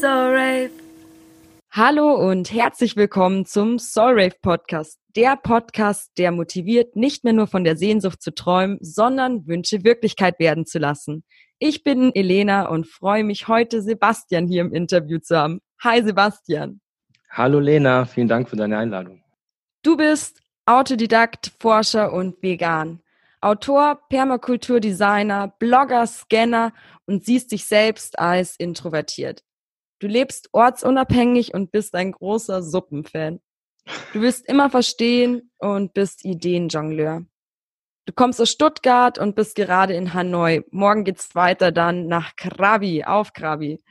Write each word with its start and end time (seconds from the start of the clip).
So 0.00 0.06
Rave. 0.08 0.70
Hallo 1.70 2.14
und 2.14 2.52
herzlich 2.52 2.96
willkommen 2.96 3.46
zum 3.46 3.78
Soul 3.78 4.20
Rave 4.20 4.36
Podcast. 4.42 4.98
Der 5.16 5.36
Podcast, 5.36 6.10
der 6.18 6.32
motiviert, 6.32 6.96
nicht 6.96 7.24
mehr 7.24 7.32
nur 7.32 7.46
von 7.46 7.64
der 7.64 7.78
Sehnsucht 7.78 8.20
zu 8.20 8.34
träumen, 8.34 8.76
sondern 8.82 9.46
Wünsche 9.46 9.84
Wirklichkeit 9.84 10.38
werden 10.38 10.66
zu 10.66 10.78
lassen. 10.78 11.24
Ich 11.58 11.82
bin 11.82 12.14
Elena 12.14 12.68
und 12.68 12.86
freue 12.86 13.24
mich 13.24 13.48
heute 13.48 13.80
Sebastian 13.80 14.46
hier 14.46 14.60
im 14.60 14.74
Interview 14.74 15.18
zu 15.18 15.34
haben. 15.34 15.60
Hi 15.82 16.02
Sebastian. 16.02 16.82
Hallo 17.30 17.58
Lena, 17.58 18.04
vielen 18.04 18.28
Dank 18.28 18.50
für 18.50 18.56
deine 18.56 18.76
Einladung. 18.76 19.22
Du 19.82 19.96
bist 19.96 20.42
Autodidakt, 20.66 21.52
Forscher 21.58 22.12
und 22.12 22.42
Vegan. 22.42 23.00
Autor, 23.40 24.00
Permakulturdesigner, 24.10 25.54
Blogger, 25.58 26.06
Scanner 26.06 26.74
und 27.06 27.24
siehst 27.24 27.52
dich 27.52 27.64
selbst 27.64 28.18
als 28.18 28.56
introvertiert. 28.56 29.45
Du 29.98 30.06
lebst 30.06 30.50
ortsunabhängig 30.52 31.54
und 31.54 31.72
bist 31.72 31.94
ein 31.94 32.12
großer 32.12 32.62
Suppenfan. 32.62 33.40
Du 34.12 34.20
willst 34.20 34.46
immer 34.46 34.68
verstehen 34.68 35.50
und 35.58 35.94
bist 35.94 36.24
Ideenjongleur. 36.24 37.24
Du 38.04 38.12
kommst 38.12 38.40
aus 38.40 38.50
Stuttgart 38.50 39.18
und 39.18 39.34
bist 39.34 39.56
gerade 39.56 39.94
in 39.94 40.12
Hanoi. 40.12 40.62
Morgen 40.70 41.04
geht's 41.04 41.34
weiter 41.34 41.72
dann 41.72 42.06
nach 42.06 42.36
Krabi, 42.36 43.04
auf 43.04 43.32
Krabi. 43.32 43.82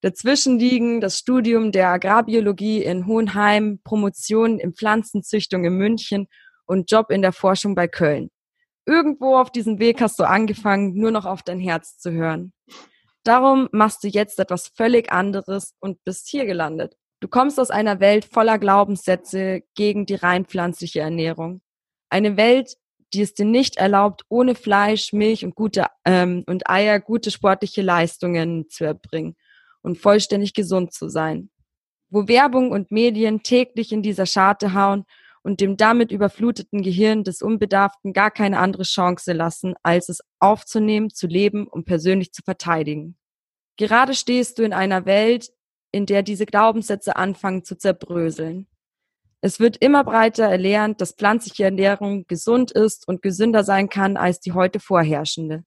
Dazwischen 0.00 0.58
liegen 0.58 1.00
das 1.00 1.18
Studium 1.18 1.72
der 1.72 1.88
Agrarbiologie 1.88 2.82
in 2.82 3.06
Hohenheim, 3.06 3.80
Promotion 3.84 4.58
in 4.58 4.74
Pflanzenzüchtung 4.74 5.64
in 5.64 5.78
München 5.78 6.26
und 6.66 6.90
Job 6.90 7.10
in 7.10 7.22
der 7.22 7.32
Forschung 7.32 7.74
bei 7.74 7.88
Köln. 7.88 8.30
Irgendwo 8.86 9.36
auf 9.36 9.50
diesem 9.50 9.78
Weg 9.78 10.02
hast 10.02 10.18
du 10.18 10.24
angefangen, 10.24 10.94
nur 10.94 11.10
noch 11.10 11.24
auf 11.24 11.42
dein 11.42 11.58
Herz 11.58 11.96
zu 11.96 12.10
hören. 12.10 12.52
Darum 13.24 13.68
machst 13.72 14.04
du 14.04 14.08
jetzt 14.08 14.38
etwas 14.38 14.68
völlig 14.68 15.10
anderes 15.10 15.74
und 15.80 16.04
bist 16.04 16.28
hier 16.28 16.44
gelandet. 16.44 16.94
Du 17.20 17.28
kommst 17.28 17.58
aus 17.58 17.70
einer 17.70 18.00
Welt 18.00 18.26
voller 18.26 18.58
Glaubenssätze 18.58 19.62
gegen 19.74 20.04
die 20.04 20.14
rein 20.14 20.44
pflanzliche 20.44 21.00
Ernährung. 21.00 21.62
Eine 22.10 22.36
Welt, 22.36 22.76
die 23.14 23.22
es 23.22 23.32
dir 23.32 23.46
nicht 23.46 23.78
erlaubt, 23.78 24.22
ohne 24.28 24.54
Fleisch, 24.54 25.14
Milch 25.14 25.42
und 25.44 25.54
gute 25.54 25.86
ähm, 26.04 26.44
und 26.46 26.68
Eier 26.68 27.00
gute 27.00 27.30
sportliche 27.30 27.80
Leistungen 27.80 28.68
zu 28.68 28.84
erbringen 28.84 29.36
und 29.80 29.98
vollständig 29.98 30.52
gesund 30.52 30.92
zu 30.92 31.08
sein. 31.08 31.50
Wo 32.10 32.28
Werbung 32.28 32.72
und 32.72 32.90
Medien 32.90 33.42
täglich 33.42 33.90
in 33.92 34.02
dieser 34.02 34.26
Scharte 34.26 34.74
hauen 34.74 35.04
und 35.42 35.60
dem 35.60 35.76
damit 35.76 36.10
überfluteten 36.10 36.82
Gehirn 36.82 37.22
des 37.22 37.42
Unbedarften 37.42 38.12
gar 38.12 38.30
keine 38.30 38.58
andere 38.58 38.82
Chance 38.82 39.32
lassen, 39.32 39.74
als 39.82 40.08
es 40.08 40.20
aufzunehmen, 40.40 41.10
zu 41.10 41.26
leben 41.26 41.66
und 41.66 41.84
persönlich 41.84 42.32
zu 42.32 42.42
verteidigen. 42.42 43.16
Gerade 43.76 44.14
stehst 44.14 44.58
du 44.58 44.62
in 44.62 44.72
einer 44.72 45.06
Welt, 45.06 45.50
in 45.92 46.06
der 46.06 46.22
diese 46.22 46.46
Glaubenssätze 46.46 47.16
anfangen 47.16 47.64
zu 47.64 47.76
zerbröseln. 47.76 48.66
Es 49.40 49.60
wird 49.60 49.76
immer 49.76 50.04
breiter 50.04 50.44
erlernt, 50.44 51.00
dass 51.00 51.12
pflanzliche 51.12 51.64
Ernährung 51.64 52.26
gesund 52.26 52.70
ist 52.70 53.06
und 53.06 53.20
gesünder 53.20 53.62
sein 53.62 53.88
kann 53.88 54.16
als 54.16 54.40
die 54.40 54.52
heute 54.52 54.80
vorherrschende. 54.80 55.64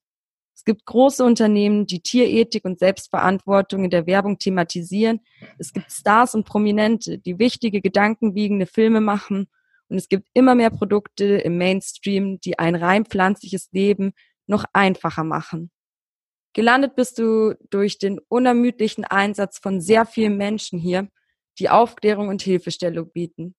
Es 0.56 0.66
gibt 0.66 0.86
große 0.86 1.24
Unternehmen, 1.24 1.86
die 1.86 2.02
Tierethik 2.02 2.66
und 2.66 2.80
Selbstverantwortung 2.80 3.84
in 3.84 3.92
der 3.92 4.08
Werbung 4.08 4.40
thematisieren. 4.40 5.20
Es 5.60 5.72
gibt 5.72 5.92
Stars 5.92 6.34
und 6.34 6.46
Prominente, 6.46 7.20
die 7.20 7.38
wichtige, 7.38 7.80
gedankenwiegende 7.80 8.66
Filme 8.66 9.00
machen 9.00 9.48
und 9.90 9.98
es 9.98 10.10
gibt 10.10 10.28
immer 10.34 10.56
mehr 10.56 10.72
Produkte 10.72 11.26
im 11.26 11.58
Mainstream, 11.58 12.40
die 12.40 12.60
ein 12.60 12.76
rein 12.76 13.06
pflanzliches 13.06 13.70
Leben 13.72 14.14
noch 14.48 14.66
einfacher 14.74 15.24
machen. 15.24 15.72
Gelandet 16.58 16.96
bist 16.96 17.20
du 17.20 17.54
durch 17.70 18.00
den 18.00 18.18
unermüdlichen 18.30 19.06
Einsatz 19.06 19.60
von 19.60 19.80
sehr 19.80 20.08
vielen 20.08 20.38
Menschen 20.38 20.80
hier, 20.80 21.08
die 21.60 21.70
Aufklärung 21.70 22.30
und 22.30 22.42
Hilfestellung 22.42 23.12
bieten. 23.12 23.54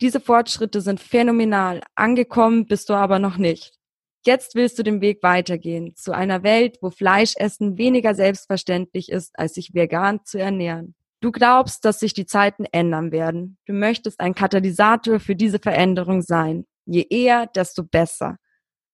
Diese 0.00 0.20
Fortschritte 0.20 0.80
sind 0.82 1.00
phänomenal. 1.00 1.82
Angekommen 1.96 2.66
bist 2.66 2.90
du 2.90 2.94
aber 2.94 3.18
noch 3.18 3.38
nicht. 3.38 3.74
Jetzt 4.24 4.54
willst 4.54 4.78
du 4.78 4.84
den 4.84 5.00
Weg 5.00 5.24
weitergehen 5.24 5.96
zu 5.96 6.12
einer 6.12 6.44
Welt, 6.44 6.78
wo 6.80 6.90
Fleischessen 6.90 7.76
weniger 7.76 8.14
selbstverständlich 8.14 9.10
ist, 9.10 9.36
als 9.36 9.54
sich 9.54 9.74
vegan 9.74 10.20
zu 10.24 10.38
ernähren. 10.38 10.94
Du 11.20 11.32
glaubst, 11.32 11.84
dass 11.84 11.98
sich 11.98 12.14
die 12.14 12.26
Zeiten 12.26 12.66
ändern 12.66 13.10
werden. 13.10 13.58
Du 13.66 13.72
möchtest 13.72 14.20
ein 14.20 14.36
Katalysator 14.36 15.18
für 15.18 15.34
diese 15.34 15.58
Veränderung 15.58 16.22
sein. 16.22 16.66
Je 16.84 17.04
eher, 17.10 17.46
desto 17.48 17.82
besser. 17.82 18.36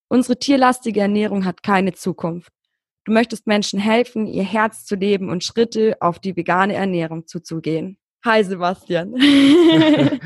Unsere 0.08 0.38
tierlastige 0.38 1.00
Ernährung 1.00 1.44
hat 1.44 1.62
keine 1.62 1.92
Zukunft. 1.92 2.54
Du 3.04 3.12
möchtest 3.12 3.48
Menschen 3.48 3.80
helfen, 3.80 4.26
ihr 4.26 4.44
Herz 4.44 4.84
zu 4.84 4.94
leben 4.94 5.28
und 5.28 5.42
Schritte 5.42 5.96
auf 6.00 6.20
die 6.20 6.36
vegane 6.36 6.74
Ernährung 6.74 7.26
zuzugehen. 7.26 7.98
Hi 8.24 8.44
Sebastian. 8.44 9.14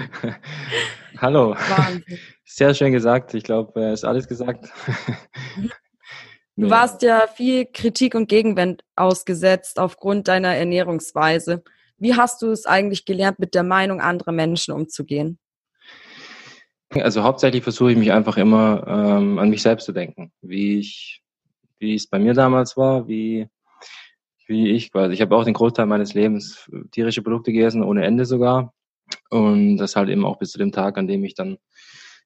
Hallo. 1.19 1.55
Wahnsinn. 1.55 2.19
Sehr 2.45 2.75
schön 2.75 2.93
gesagt. 2.93 3.33
Ich 3.33 3.45
glaube, 3.45 3.81
ist 3.93 4.05
alles 4.05 4.29
gesagt. 4.29 4.69
Du 6.59 6.71
warst 6.71 7.03
ja 7.03 7.27
viel 7.27 7.67
Kritik 7.67 8.15
und 8.15 8.31
Gegenwind 8.31 8.83
ausgesetzt 8.97 9.79
aufgrund 9.79 10.27
deiner 10.27 10.57
Ernährungsweise. 10.57 11.63
Wie 11.99 12.15
hast 12.15 12.41
du 12.41 12.51
es 12.51 12.65
eigentlich 12.65 13.05
gelernt, 13.05 13.39
mit 13.39 13.55
der 13.55 13.63
Meinung 13.63 14.01
anderer 14.01 14.33
Menschen 14.33 14.73
umzugehen? 14.73 15.39
Also 16.95 17.25
hauptsächlich 17.25 17.63
versuche 17.63 17.93
ich 17.93 17.99
mich 17.99 18.11
einfach 18.11 18.39
immer 18.39 18.87
ähm, 18.89 19.39
an 19.39 19.51
mich 19.51 19.61
selbst 19.61 19.85
zu 19.85 19.93
denken, 19.93 20.33
wie 20.41 20.79
ich, 20.79 21.23
wie 21.79 21.95
es 21.95 22.09
bei 22.09 22.19
mir 22.19 22.35
damals 22.35 22.77
war, 22.77 23.09
wie, 23.09 23.49
wie 24.47 24.71
ich 24.71 24.93
quasi. 24.93 25.15
Ich 25.15 25.21
habe 25.21 25.37
auch 25.37 25.45
den 25.45 25.55
Großteil 25.55 25.87
meines 25.87 26.15
Lebens 26.15 26.71
tierische 26.91 27.23
Produkte 27.23 27.53
gegessen, 27.53 27.83
ohne 27.83 28.05
Ende 28.05 28.25
sogar. 28.25 28.73
Und 29.31 29.77
das 29.77 29.97
halt 29.97 30.09
eben 30.09 30.25
auch 30.25 30.39
bis 30.39 30.51
zu 30.53 30.59
dem 30.59 30.73
Tag, 30.73 30.99
an 30.99 31.07
dem 31.07 31.25
ich 31.25 31.35
dann 31.35 31.59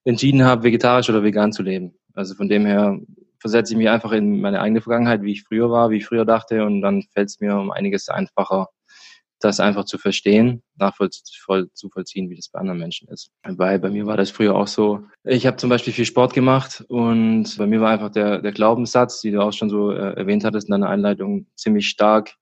entschieden 0.03 0.43
habe, 0.43 0.63
vegetarisch 0.63 1.09
oder 1.09 1.23
vegan 1.23 1.51
zu 1.51 1.63
leben. 1.63 1.93
Also 2.13 2.35
von 2.35 2.49
dem 2.49 2.65
her 2.65 2.99
versetze 3.39 3.73
ich 3.73 3.77
mich 3.77 3.89
einfach 3.89 4.11
in 4.11 4.41
meine 4.41 4.61
eigene 4.61 4.81
Vergangenheit, 4.81 5.23
wie 5.23 5.31
ich 5.31 5.43
früher 5.43 5.69
war, 5.69 5.89
wie 5.89 5.97
ich 5.97 6.05
früher 6.05 6.25
dachte, 6.25 6.63
und 6.63 6.81
dann 6.81 7.01
fällt 7.01 7.29
es 7.29 7.39
mir 7.39 7.55
um 7.55 7.71
einiges 7.71 8.09
einfacher, 8.09 8.69
das 9.43 9.59
einfach 9.59 9.85
zu 9.85 9.97
verstehen, 9.97 10.63
nachvollziehen, 10.77 12.29
wie 12.29 12.35
das 12.35 12.49
bei 12.49 12.59
anderen 12.59 12.79
Menschen 12.79 13.07
ist. 13.09 13.31
Weil 13.43 13.79
bei 13.79 13.89
mir 13.89 14.05
war 14.05 14.17
das 14.17 14.31
früher 14.31 14.55
auch 14.55 14.67
so. 14.67 15.03
Ich 15.23 15.45
habe 15.45 15.57
zum 15.57 15.69
Beispiel 15.69 15.93
viel 15.93 16.05
Sport 16.05 16.33
gemacht 16.33 16.83
und 16.87 17.57
bei 17.57 17.67
mir 17.67 17.81
war 17.81 17.91
einfach 17.91 18.11
der, 18.11 18.41
der 18.41 18.51
Glaubenssatz, 18.51 19.21
die 19.21 19.31
du 19.31 19.41
auch 19.41 19.53
schon 19.53 19.69
so 19.69 19.91
äh, 19.91 20.13
erwähnt 20.13 20.43
hattest 20.43 20.67
in 20.67 20.71
deiner 20.71 20.89
Einleitung, 20.89 21.47
ziemlich 21.55 21.87
stark, 21.89 22.35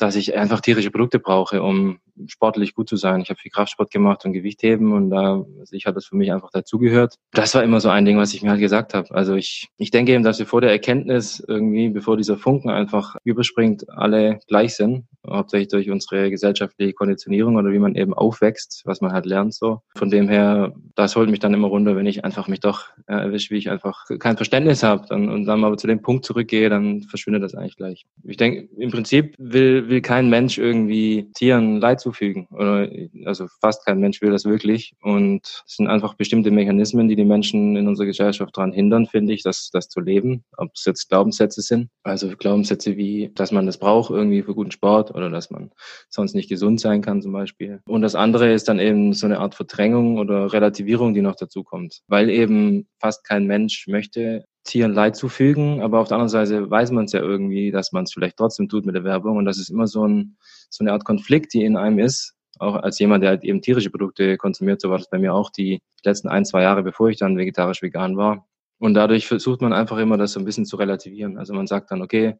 dass 0.00 0.16
ich 0.16 0.36
einfach 0.36 0.60
tierische 0.60 0.90
Produkte 0.90 1.18
brauche, 1.18 1.62
um 1.62 1.98
sportlich 2.26 2.74
gut 2.74 2.88
zu 2.88 2.96
sein. 2.96 3.20
Ich 3.20 3.30
habe 3.30 3.38
viel 3.38 3.50
Kraftsport 3.50 3.90
gemacht 3.90 4.24
und 4.24 4.32
Gewichtheben 4.32 4.92
und 4.92 5.10
da 5.10 5.44
also 5.58 5.76
ich 5.76 5.86
hat 5.86 5.96
das 5.96 6.06
für 6.06 6.16
mich 6.16 6.32
einfach 6.32 6.50
dazugehört. 6.50 7.14
Das 7.32 7.54
war 7.54 7.62
immer 7.62 7.80
so 7.80 7.88
ein 7.88 8.04
Ding, 8.04 8.18
was 8.18 8.34
ich 8.34 8.42
mir 8.42 8.50
halt 8.50 8.60
gesagt 8.60 8.94
habe. 8.94 9.10
Also 9.14 9.34
ich, 9.34 9.68
ich 9.76 9.90
denke 9.90 10.12
eben, 10.12 10.24
dass 10.24 10.38
wir 10.38 10.46
vor 10.46 10.60
der 10.60 10.70
Erkenntnis 10.70 11.42
irgendwie, 11.46 11.88
bevor 11.90 12.16
dieser 12.16 12.36
Funken 12.36 12.70
einfach 12.70 13.16
überspringt, 13.24 13.88
alle 13.90 14.40
gleich 14.48 14.74
sind. 14.74 15.04
Hauptsächlich 15.28 15.68
durch 15.68 15.90
unsere 15.90 16.30
gesellschaftliche 16.30 16.94
Konditionierung 16.94 17.56
oder 17.56 17.72
wie 17.72 17.78
man 17.78 17.94
eben 17.94 18.14
aufwächst, 18.14 18.82
was 18.86 19.02
man 19.02 19.12
halt 19.12 19.26
lernt 19.26 19.54
so. 19.54 19.82
Von 19.94 20.10
dem 20.10 20.28
her, 20.28 20.72
das 20.94 21.14
holt 21.14 21.28
mich 21.28 21.40
dann 21.40 21.52
immer 21.52 21.68
runter, 21.68 21.94
wenn 21.94 22.06
ich 22.06 22.24
einfach 22.24 22.48
mich 22.48 22.60
doch 22.60 22.86
äh, 23.06 23.14
erwische, 23.14 23.50
wie 23.50 23.58
ich 23.58 23.70
einfach 23.70 24.06
kein 24.18 24.36
Verständnis 24.36 24.82
habe 24.82 25.06
dann, 25.08 25.28
und 25.28 25.44
dann 25.44 25.62
aber 25.62 25.76
zu 25.76 25.86
dem 25.86 26.00
Punkt 26.00 26.24
zurückgehe, 26.24 26.70
dann 26.70 27.02
verschwindet 27.02 27.42
das 27.42 27.54
eigentlich 27.54 27.76
gleich. 27.76 28.06
Ich 28.24 28.38
denke, 28.38 28.68
im 28.78 28.90
Prinzip 28.90 29.34
will, 29.38 29.89
will 29.90 30.00
kein 30.00 30.30
Mensch 30.30 30.58
irgendwie 30.58 31.30
Tieren 31.34 31.80
Leid 31.80 32.00
zufügen. 32.00 32.46
Oder, 32.50 32.88
also 33.24 33.46
fast 33.60 33.84
kein 33.84 34.00
Mensch 34.00 34.22
will 34.22 34.30
das 34.30 34.44
wirklich. 34.44 34.94
Und 35.02 35.40
es 35.44 35.76
sind 35.76 35.88
einfach 35.88 36.14
bestimmte 36.14 36.50
Mechanismen, 36.50 37.08
die 37.08 37.16
die 37.16 37.24
Menschen 37.24 37.76
in 37.76 37.88
unserer 37.88 38.06
Gesellschaft 38.06 38.56
daran 38.56 38.72
hindern, 38.72 39.06
finde 39.06 39.32
ich, 39.32 39.42
das, 39.42 39.70
das 39.72 39.88
zu 39.88 40.00
leben. 40.00 40.44
Ob 40.56 40.70
es 40.74 40.84
jetzt 40.84 41.08
Glaubenssätze 41.08 41.60
sind. 41.60 41.90
Also 42.02 42.28
Glaubenssätze 42.36 42.96
wie, 42.96 43.32
dass 43.34 43.52
man 43.52 43.66
das 43.66 43.78
braucht 43.78 44.10
irgendwie 44.10 44.42
für 44.42 44.54
guten 44.54 44.70
Sport 44.70 45.14
oder 45.14 45.28
dass 45.28 45.50
man 45.50 45.70
sonst 46.08 46.34
nicht 46.34 46.48
gesund 46.48 46.80
sein 46.80 47.02
kann 47.02 47.20
zum 47.20 47.32
Beispiel. 47.32 47.80
Und 47.86 48.02
das 48.02 48.14
andere 48.14 48.52
ist 48.52 48.68
dann 48.68 48.78
eben 48.78 49.12
so 49.12 49.26
eine 49.26 49.40
Art 49.40 49.54
Verdrängung 49.54 50.18
oder 50.18 50.52
Relativierung, 50.52 51.14
die 51.14 51.22
noch 51.22 51.36
dazu 51.36 51.64
kommt. 51.64 52.00
Weil 52.06 52.30
eben 52.30 52.86
fast 52.98 53.24
kein 53.24 53.46
Mensch 53.46 53.86
möchte 53.88 54.44
Tieren 54.64 54.92
Leid 54.92 55.16
zufügen, 55.16 55.80
aber 55.82 56.00
auf 56.00 56.08
der 56.08 56.16
anderen 56.16 56.28
Seite 56.28 56.70
weiß 56.70 56.90
man 56.90 57.06
es 57.06 57.12
ja 57.12 57.20
irgendwie, 57.20 57.70
dass 57.70 57.92
man 57.92 58.04
es 58.04 58.12
vielleicht 58.12 58.36
trotzdem 58.36 58.68
tut 58.68 58.84
mit 58.84 58.94
der 58.94 59.04
Werbung 59.04 59.36
und 59.36 59.44
das 59.44 59.58
ist 59.58 59.70
immer 59.70 59.86
so, 59.86 60.06
ein, 60.06 60.36
so 60.68 60.84
eine 60.84 60.92
Art 60.92 61.04
Konflikt, 61.04 61.54
die 61.54 61.64
in 61.64 61.76
einem 61.76 61.98
ist, 61.98 62.34
auch 62.58 62.76
als 62.76 62.98
jemand, 62.98 63.22
der 63.22 63.30
halt 63.30 63.44
eben 63.44 63.62
tierische 63.62 63.90
Produkte 63.90 64.36
konsumiert, 64.36 64.80
so 64.80 64.90
war 64.90 64.98
das 64.98 65.08
bei 65.08 65.18
mir 65.18 65.34
auch 65.34 65.50
die 65.50 65.80
letzten 66.04 66.28
ein, 66.28 66.44
zwei 66.44 66.62
Jahre, 66.62 66.82
bevor 66.82 67.08
ich 67.08 67.16
dann 67.16 67.38
vegetarisch 67.38 67.82
vegan 67.82 68.16
war. 68.16 68.46
Und 68.78 68.94
dadurch 68.94 69.26
versucht 69.26 69.60
man 69.60 69.72
einfach 69.72 69.98
immer, 69.98 70.16
das 70.16 70.32
so 70.32 70.40
ein 70.40 70.46
bisschen 70.46 70.64
zu 70.64 70.76
relativieren. 70.76 71.36
Also 71.38 71.52
man 71.52 71.66
sagt 71.66 71.90
dann, 71.90 72.02
okay, 72.02 72.36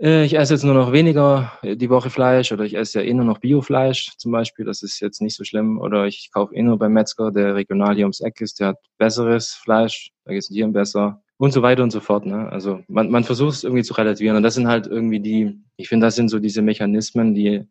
äh, 0.00 0.24
ich 0.24 0.36
esse 0.36 0.54
jetzt 0.54 0.64
nur 0.64 0.74
noch 0.74 0.92
weniger 0.92 1.52
die 1.62 1.90
Woche 1.90 2.10
Fleisch 2.10 2.52
oder 2.52 2.64
ich 2.64 2.74
esse 2.76 3.00
ja 3.00 3.04
eh 3.06 3.14
nur 3.14 3.24
noch 3.24 3.38
Biofleisch 3.38 4.16
zum 4.18 4.32
Beispiel, 4.32 4.64
das 4.64 4.82
ist 4.82 5.00
jetzt 5.00 5.20
nicht 5.20 5.36
so 5.36 5.44
schlimm. 5.44 5.78
Oder 5.78 6.06
ich 6.06 6.30
kaufe 6.32 6.54
eh 6.54 6.62
nur 6.62 6.78
beim 6.78 6.92
Metzger, 6.92 7.30
der 7.30 7.54
regional 7.54 7.94
hier 7.94 8.04
ums 8.04 8.20
Eck 8.20 8.40
ist, 8.40 8.60
der 8.60 8.68
hat 8.68 8.78
besseres 8.98 9.52
Fleisch, 9.54 10.10
da 10.24 10.32
geht 10.32 10.42
es 10.42 10.48
Tieren 10.48 10.72
besser. 10.72 11.22
Und 11.38 11.52
so 11.52 11.62
weiter 11.62 11.82
und 11.82 11.90
so 11.90 12.00
fort. 12.00 12.26
Ne? 12.26 12.48
Also 12.50 12.82
man, 12.88 13.10
man 13.10 13.24
versucht 13.24 13.54
es 13.54 13.64
irgendwie 13.64 13.82
zu 13.82 13.94
relativieren. 13.94 14.36
Und 14.36 14.42
das 14.42 14.54
sind 14.54 14.68
halt 14.68 14.86
irgendwie 14.86 15.20
die, 15.20 15.58
ich 15.76 15.88
finde, 15.88 16.06
das 16.06 16.16
sind 16.16 16.28
so 16.28 16.38
diese 16.38 16.62
Mechanismen, 16.62 17.34
die 17.34 17.66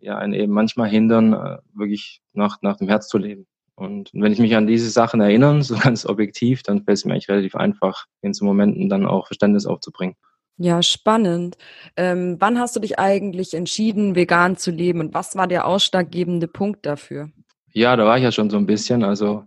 ja 0.00 0.18
einen 0.18 0.34
eben 0.34 0.52
manchmal 0.52 0.90
hindern, 0.90 1.32
äh, 1.32 1.58
wirklich 1.74 2.20
nach, 2.32 2.60
nach 2.62 2.76
dem 2.76 2.88
Herz 2.88 3.08
zu 3.08 3.18
leben. 3.18 3.46
Und 3.74 4.10
wenn 4.12 4.32
ich 4.32 4.38
mich 4.38 4.54
an 4.54 4.66
diese 4.66 4.90
Sachen 4.90 5.20
erinnere, 5.20 5.62
so 5.62 5.76
ganz 5.82 6.04
objektiv, 6.04 6.62
dann 6.62 6.84
fällt 6.84 6.98
es 6.98 7.04
mir 7.04 7.12
eigentlich 7.12 7.28
relativ 7.28 7.54
einfach, 7.54 8.06
in 8.20 8.34
so 8.34 8.44
Momenten 8.44 8.88
dann 8.88 9.06
auch 9.06 9.26
Verständnis 9.26 9.66
aufzubringen. 9.66 10.16
Ja, 10.58 10.82
spannend. 10.82 11.56
Ähm, 11.96 12.36
wann 12.38 12.58
hast 12.58 12.76
du 12.76 12.80
dich 12.80 12.98
eigentlich 12.98 13.54
entschieden, 13.54 14.14
vegan 14.14 14.56
zu 14.56 14.70
leben 14.70 15.00
und 15.00 15.14
was 15.14 15.34
war 15.34 15.48
der 15.48 15.66
ausschlaggebende 15.66 16.46
Punkt 16.46 16.84
dafür? 16.84 17.30
Ja, 17.72 17.96
da 17.96 18.04
war 18.04 18.18
ich 18.18 18.22
ja 18.22 18.32
schon 18.32 18.50
so 18.50 18.58
ein 18.58 18.66
bisschen. 18.66 19.02
Also 19.02 19.44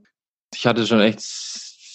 ich 0.53 0.65
hatte 0.65 0.87
schon 0.87 0.99
echt 0.99 1.19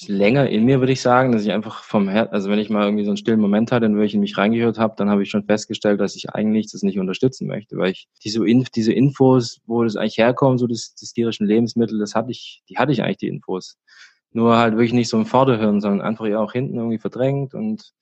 länger 0.09 0.49
in 0.49 0.65
mir, 0.65 0.81
würde 0.81 0.93
ich 0.93 1.01
sagen, 1.01 1.33
dass 1.33 1.43
ich 1.43 1.53
einfach 1.53 1.83
vom 1.83 2.09
Herz, 2.09 2.31
also 2.33 2.51
wenn 2.51 2.59
ich 2.59 2.71
mal 2.71 2.85
irgendwie 2.85 3.05
so 3.05 3.11
einen 3.11 3.17
stillen 3.17 3.41
Moment 3.41 3.73
hatte, 3.73 3.87
in 3.87 3.99
welchen 3.99 4.17
ich 4.17 4.31
mich 4.31 4.39
reingehört 4.39 4.79
habe, 4.79 4.95
dann 4.97 5.11
habe 5.11 5.23
ich 5.23 5.31
schon 5.31 5.45
festgestellt, 5.45 6.01
dass 6.01 6.17
ich 6.17 6.31
eigentlich 6.31 6.71
das 6.71 6.83
nicht 6.83 6.99
unterstützen 6.99 7.47
möchte, 7.47 7.77
weil 7.77 7.93
ich 7.93 8.09
diese, 8.25 8.47
Inf 8.47 8.71
diese 8.71 8.93
Infos, 8.93 9.61
wo 9.67 9.85
das 9.85 9.97
eigentlich 9.97 10.19
herkommt, 10.19 10.61
so 10.61 10.67
des, 10.67 10.95
des 10.95 11.13
tierischen 11.13 11.47
Lebensmittel, 11.47 11.99
das 11.99 12.15
hatte 12.15 12.31
ich, 12.31 12.63
die 12.69 12.79
hatte 12.79 12.93
ich 12.93 13.03
eigentlich 13.03 13.19
die 13.19 13.29
Infos. 13.29 13.79
Nur 14.33 14.57
halt 14.57 14.75
wirklich 14.75 14.93
nicht 14.93 15.09
so 15.09 15.19
im 15.19 15.27
Vorderhirn, 15.27 15.81
sondern 15.81 16.03
einfach 16.07 16.27
ja 16.27 16.39
auch 16.39 16.53
hinten 16.53 16.77
irgendwie 16.77 16.99
verdrängt 16.99 17.55
und 17.55 17.93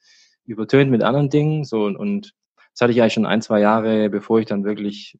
übertönt 0.45 0.91
mit 0.91 1.03
anderen 1.03 1.31
Dingen. 1.31 1.65
So 1.65 1.85
und, 1.85 1.97
und 1.97 2.35
das 2.73 2.83
hatte 2.83 2.93
ich 2.93 3.01
eigentlich 3.01 3.15
schon 3.15 3.27
ein, 3.27 3.43
zwei 3.43 3.61
Jahre, 3.61 4.11
bevor 4.11 4.41
ich 4.41 4.47
dann 4.47 4.65
wirklich 4.65 5.19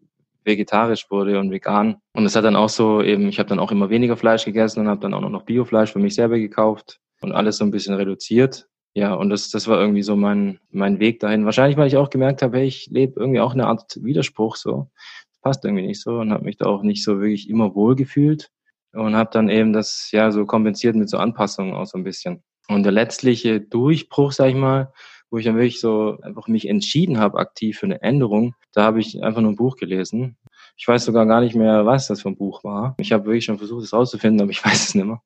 vegetarisch 0.49 1.09
wurde 1.11 1.39
und 1.39 1.53
vegan. 1.53 1.99
Und 2.13 2.27
es 2.27 2.35
hat 2.35 2.45
dann 2.45 2.57
auch 2.57 2.69
so 2.69 3.01
eben, 3.01 3.29
ich 3.29 3.39
habe 3.39 3.49
dann 3.49 3.61
auch 3.61 3.71
immer 3.71 3.91
weniger 3.91 4.17
Fleisch 4.17 4.45
gegessen 4.45 4.81
und 4.81 4.89
habe 4.89 5.01
dann 5.01 5.15
auch 5.15 5.21
noch 5.21 5.45
Biofleisch 5.45 5.93
für 5.93 6.01
mich 6.01 6.17
selber 6.17 6.39
gekauft 6.39 6.99
und 7.21 7.31
alles 7.31 7.59
so 7.59 7.65
ein 7.65 7.71
bisschen 7.71 7.95
reduziert. 7.95 8.69
Ja, 8.95 9.15
und 9.15 9.31
das, 9.31 9.51
das 9.51 9.69
war 9.69 9.81
irgendwie 9.81 10.03
so 10.03 10.17
mein, 10.17 10.59
mein 10.71 10.99
Weg 10.99 11.21
dahin. 11.21 11.45
Wahrscheinlich, 11.45 11.77
weil 11.77 11.87
ich 11.87 11.97
auch 11.97 12.11
gemerkt 12.11 12.43
habe, 12.43 12.59
hey, 12.59 12.67
ich 12.67 12.89
lebe 12.91 13.21
irgendwie 13.21 13.39
auch 13.39 13.53
eine 13.53 13.67
Art 13.67 13.97
Widerspruch 14.03 14.57
so. 14.57 14.91
Das 15.31 15.41
passt 15.41 15.65
irgendwie 15.65 15.87
nicht 15.87 16.03
so 16.03 16.19
und 16.19 16.33
habe 16.33 16.45
mich 16.45 16.57
da 16.57 16.67
auch 16.67 16.83
nicht 16.83 17.05
so 17.05 17.21
wirklich 17.21 17.49
immer 17.49 17.77
wohl 17.77 17.95
gefühlt 17.95 18.51
und 18.93 19.15
habe 19.15 19.31
dann 19.33 19.49
eben 19.49 19.73
das 19.73 20.09
ja 20.11 20.33
so 20.33 20.47
kompensiert 20.47 20.97
mit 20.97 21.09
so 21.09 21.19
Anpassungen 21.19 21.75
auch 21.75 21.87
so 21.87 21.97
ein 21.97 22.05
bisschen. 22.05 22.43
Und 22.69 22.83
der 22.83 22.93
letztliche 22.93 23.61
Durchbruch, 23.61 24.33
sag 24.33 24.49
ich 24.49 24.55
mal, 24.55 24.93
wo 25.31 25.39
ich 25.39 25.45
dann 25.45 25.57
wirklich 25.57 25.81
so 25.81 26.19
einfach 26.23 26.49
mich 26.49 26.69
entschieden 26.69 27.19
habe, 27.19 27.39
aktiv 27.39 27.79
für 27.79 27.87
eine 27.87 28.03
Änderung, 28.03 28.55
da 28.73 28.85
habe 28.85 29.01
ich 29.01 29.23
einfach 29.23 29.41
nur 29.41 29.53
ein 29.53 29.57
Buch 29.57 29.77
gelesen. 29.77 30.37
Ich 30.77 30.87
weiß 30.87 31.05
sogar 31.05 31.27
gar 31.27 31.41
nicht 31.41 31.55
mehr, 31.55 31.87
was 31.87 32.07
das 32.07 32.23
für 32.23 32.29
ein 32.29 32.37
Buch 32.37 32.65
war. 32.65 32.95
Ich 32.99 33.13
habe 33.13 33.27
wirklich 33.27 33.45
schon 33.45 33.59
versucht, 33.59 33.85
es 33.85 33.93
rauszufinden, 33.93 34.41
aber 34.41 34.51
ich 34.51 34.65
weiß 34.65 34.89
es 34.89 34.95
nicht 34.95 35.05
mehr. 35.05 35.23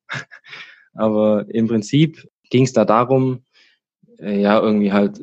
Aber 0.94 1.46
im 1.48 1.68
Prinzip 1.68 2.28
ging 2.50 2.64
es 2.64 2.72
da 2.72 2.84
darum, 2.84 3.44
äh, 4.18 4.40
ja, 4.40 4.60
irgendwie 4.60 4.92
halt, 4.92 5.20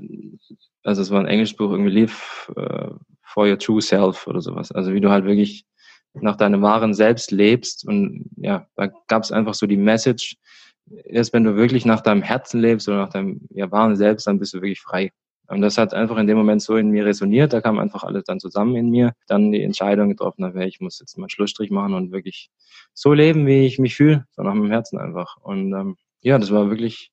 also 0.83 1.01
es 1.01 1.11
war 1.11 1.19
ein 1.19 1.27
englisches 1.27 1.57
Buch, 1.57 1.71
irgendwie 1.71 2.01
Live 2.01 2.51
uh, 2.57 2.95
for 3.23 3.47
your 3.47 3.59
true 3.59 3.81
self 3.81 4.27
oder 4.27 4.41
sowas. 4.41 4.71
Also 4.71 4.93
wie 4.93 5.01
du 5.01 5.09
halt 5.09 5.25
wirklich 5.25 5.65
nach 6.13 6.35
deinem 6.35 6.61
wahren 6.61 6.93
Selbst 6.93 7.31
lebst. 7.31 7.87
Und 7.87 8.29
ja, 8.37 8.67
da 8.75 8.87
gab 9.07 9.23
es 9.23 9.31
einfach 9.31 9.53
so 9.53 9.67
die 9.67 9.77
Message, 9.77 10.37
erst 11.05 11.33
wenn 11.33 11.43
du 11.43 11.55
wirklich 11.55 11.85
nach 11.85 12.01
deinem 12.01 12.21
Herzen 12.21 12.59
lebst 12.61 12.87
oder 12.87 12.97
nach 12.97 13.09
deinem 13.09 13.41
ja, 13.49 13.71
wahren 13.71 13.95
Selbst, 13.95 14.27
dann 14.27 14.39
bist 14.39 14.53
du 14.53 14.57
wirklich 14.57 14.81
frei. 14.81 15.11
Und 15.47 15.61
das 15.61 15.79
hat 15.79 15.95
einfach 15.95 16.17
in 16.17 16.27
dem 16.27 16.37
Moment 16.37 16.61
so 16.61 16.77
in 16.77 16.89
mir 16.89 17.05
resoniert. 17.05 17.53
Da 17.53 17.61
kam 17.61 17.79
einfach 17.79 18.03
alles 18.03 18.23
dann 18.25 18.39
zusammen 18.39 18.75
in 18.75 18.91
mir. 18.91 19.13
Dann 19.27 19.51
die 19.51 19.63
Entscheidung 19.63 20.09
getroffen, 20.09 20.43
okay, 20.43 20.67
ich 20.67 20.79
muss 20.79 20.99
jetzt 20.99 21.17
mal 21.17 21.23
einen 21.23 21.29
Schlussstrich 21.31 21.71
machen 21.71 21.95
und 21.95 22.11
wirklich 22.11 22.51
so 22.93 23.13
leben, 23.13 23.47
wie 23.47 23.65
ich 23.65 23.79
mich 23.79 23.95
fühle, 23.95 24.25
so 24.31 24.43
nach 24.43 24.53
meinem 24.53 24.69
Herzen 24.69 24.99
einfach. 24.99 25.37
Und 25.37 25.73
ähm, 25.73 25.97
ja, 26.21 26.37
das 26.37 26.51
war 26.51 26.69
wirklich 26.69 27.11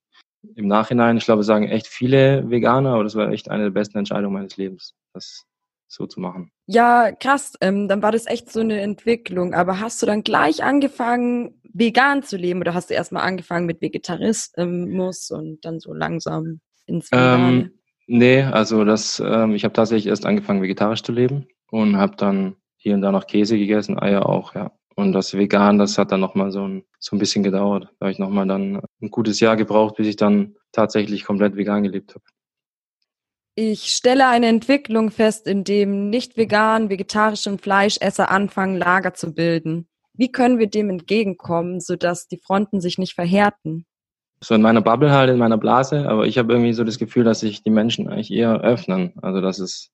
im 0.54 0.68
Nachhinein, 0.68 1.16
ich 1.16 1.24
glaube, 1.24 1.42
sagen 1.44 1.68
echt 1.68 1.86
viele 1.86 2.48
Veganer, 2.50 2.94
aber 2.94 3.04
das 3.04 3.14
war 3.14 3.30
echt 3.30 3.50
eine 3.50 3.64
der 3.64 3.70
besten 3.70 3.98
Entscheidungen 3.98 4.34
meines 4.34 4.56
Lebens, 4.56 4.94
das 5.12 5.44
so 5.88 6.06
zu 6.06 6.20
machen. 6.20 6.50
Ja, 6.66 7.12
krass. 7.12 7.54
Ähm, 7.60 7.88
dann 7.88 8.02
war 8.02 8.12
das 8.12 8.26
echt 8.26 8.50
so 8.52 8.60
eine 8.60 8.80
Entwicklung. 8.80 9.54
Aber 9.54 9.80
hast 9.80 10.02
du 10.02 10.06
dann 10.06 10.22
gleich 10.22 10.62
angefangen, 10.62 11.60
vegan 11.72 12.22
zu 12.22 12.36
leben 12.36 12.60
oder 12.60 12.74
hast 12.74 12.90
du 12.90 12.94
erstmal 12.94 13.24
angefangen 13.24 13.66
mit 13.66 13.80
Vegetarismus 13.80 15.30
und 15.30 15.64
dann 15.64 15.78
so 15.80 15.92
langsam 15.92 16.60
ins 16.86 17.10
Vegane? 17.12 17.42
Ähm, 17.44 17.70
nee, 18.06 18.42
also 18.42 18.84
das, 18.84 19.22
ähm, 19.24 19.54
ich 19.54 19.64
habe 19.64 19.74
tatsächlich 19.74 20.06
erst 20.06 20.26
angefangen, 20.26 20.62
vegetarisch 20.62 21.02
zu 21.02 21.12
leben 21.12 21.46
und 21.70 21.96
habe 21.96 22.16
dann 22.16 22.56
hier 22.76 22.94
und 22.94 23.02
da 23.02 23.12
noch 23.12 23.26
Käse 23.26 23.58
gegessen, 23.58 23.98
Eier 23.98 24.26
auch, 24.28 24.54
ja. 24.54 24.72
Und 24.94 25.12
das 25.12 25.34
Vegan, 25.34 25.78
das 25.78 25.98
hat 25.98 26.10
dann 26.10 26.20
nochmal 26.20 26.50
so 26.50 26.66
ein, 26.66 26.84
so 26.98 27.14
ein 27.14 27.18
bisschen 27.18 27.42
gedauert. 27.42 27.88
Da 27.98 28.06
habe 28.06 28.12
ich 28.12 28.18
nochmal 28.18 28.46
dann 28.46 28.80
ein 29.02 29.10
gutes 29.10 29.40
Jahr 29.40 29.56
gebraucht, 29.56 29.96
bis 29.96 30.06
ich 30.06 30.16
dann 30.16 30.56
tatsächlich 30.72 31.24
komplett 31.24 31.54
vegan 31.54 31.82
gelebt 31.82 32.14
habe. 32.14 32.24
Ich 33.58 33.86
stelle 33.86 34.28
eine 34.28 34.48
Entwicklung 34.48 35.10
fest, 35.10 35.46
in 35.46 35.64
dem 35.64 36.10
nicht 36.10 36.36
vegan, 36.36 36.90
vegetarischen 36.90 37.58
Fleischesser 37.58 38.30
anfangen, 38.30 38.76
Lager 38.76 39.14
zu 39.14 39.32
bilden. 39.32 39.88
Wie 40.12 40.30
können 40.30 40.58
wir 40.58 40.66
dem 40.66 40.90
entgegenkommen, 40.90 41.80
sodass 41.80 42.28
die 42.28 42.36
Fronten 42.36 42.82
sich 42.82 42.98
nicht 42.98 43.14
verhärten? 43.14 43.86
So 44.42 44.54
in 44.54 44.60
meiner 44.60 44.82
Bubble 44.82 45.10
halt, 45.10 45.30
in 45.30 45.38
meiner 45.38 45.56
Blase, 45.56 46.06
aber 46.06 46.26
ich 46.26 46.36
habe 46.36 46.52
irgendwie 46.52 46.74
so 46.74 46.84
das 46.84 46.98
Gefühl, 46.98 47.24
dass 47.24 47.40
sich 47.40 47.62
die 47.62 47.70
Menschen 47.70 48.08
eigentlich 48.08 48.30
eher 48.30 48.60
öffnen. 48.60 49.14
Also 49.22 49.40
dass 49.40 49.58
es 49.58 49.90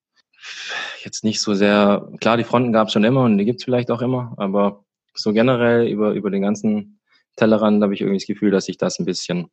jetzt 1.04 1.22
nicht 1.22 1.40
so 1.40 1.54
sehr, 1.54 2.10
klar, 2.20 2.36
die 2.36 2.42
Fronten 2.42 2.72
gab 2.72 2.88
es 2.88 2.92
schon 2.92 3.04
immer 3.04 3.22
und 3.22 3.38
die 3.38 3.44
gibt 3.44 3.60
es 3.60 3.64
vielleicht 3.64 3.92
auch 3.92 4.02
immer, 4.02 4.34
aber 4.38 4.84
so 5.14 5.32
generell 5.32 5.86
über, 5.86 6.14
über 6.14 6.32
den 6.32 6.42
ganzen 6.42 6.98
Tellerrand 7.36 7.80
habe 7.80 7.94
ich 7.94 8.00
irgendwie 8.00 8.18
das 8.18 8.26
Gefühl, 8.26 8.50
dass 8.50 8.64
sich 8.64 8.76
das 8.76 8.98
ein 8.98 9.04
bisschen, 9.04 9.50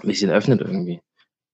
ein 0.00 0.06
bisschen 0.06 0.30
öffnet 0.30 0.60
irgendwie. 0.60 1.00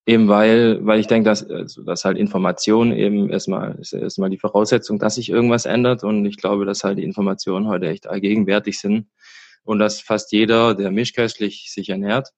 Eben 0.08 0.26
weil, 0.26 0.78
weil 0.86 1.00
ich 1.00 1.06
denke, 1.06 1.28
dass, 1.28 1.48
also, 1.50 1.82
dass 1.82 2.06
halt 2.06 2.16
Information 2.16 2.92
eben 2.92 3.28
erstmal, 3.28 3.74
ist 3.74 3.92
erstmal 3.92 4.30
die 4.30 4.38
Voraussetzung, 4.38 4.98
dass 4.98 5.16
sich 5.16 5.28
irgendwas 5.28 5.66
ändert. 5.66 6.02
Und 6.02 6.24
ich 6.24 6.38
glaube, 6.38 6.64
dass 6.64 6.82
halt 6.82 6.96
die 6.96 7.04
Informationen 7.04 7.68
heute 7.68 7.88
echt 7.88 8.06
allgegenwärtig 8.06 8.80
sind. 8.80 9.10
Und 9.64 9.80
dass 9.80 10.00
fast 10.00 10.32
jeder, 10.32 10.74
der 10.74 10.90
mischköstlich 10.92 11.70
sich 11.70 11.90
ernährt, 11.90 12.30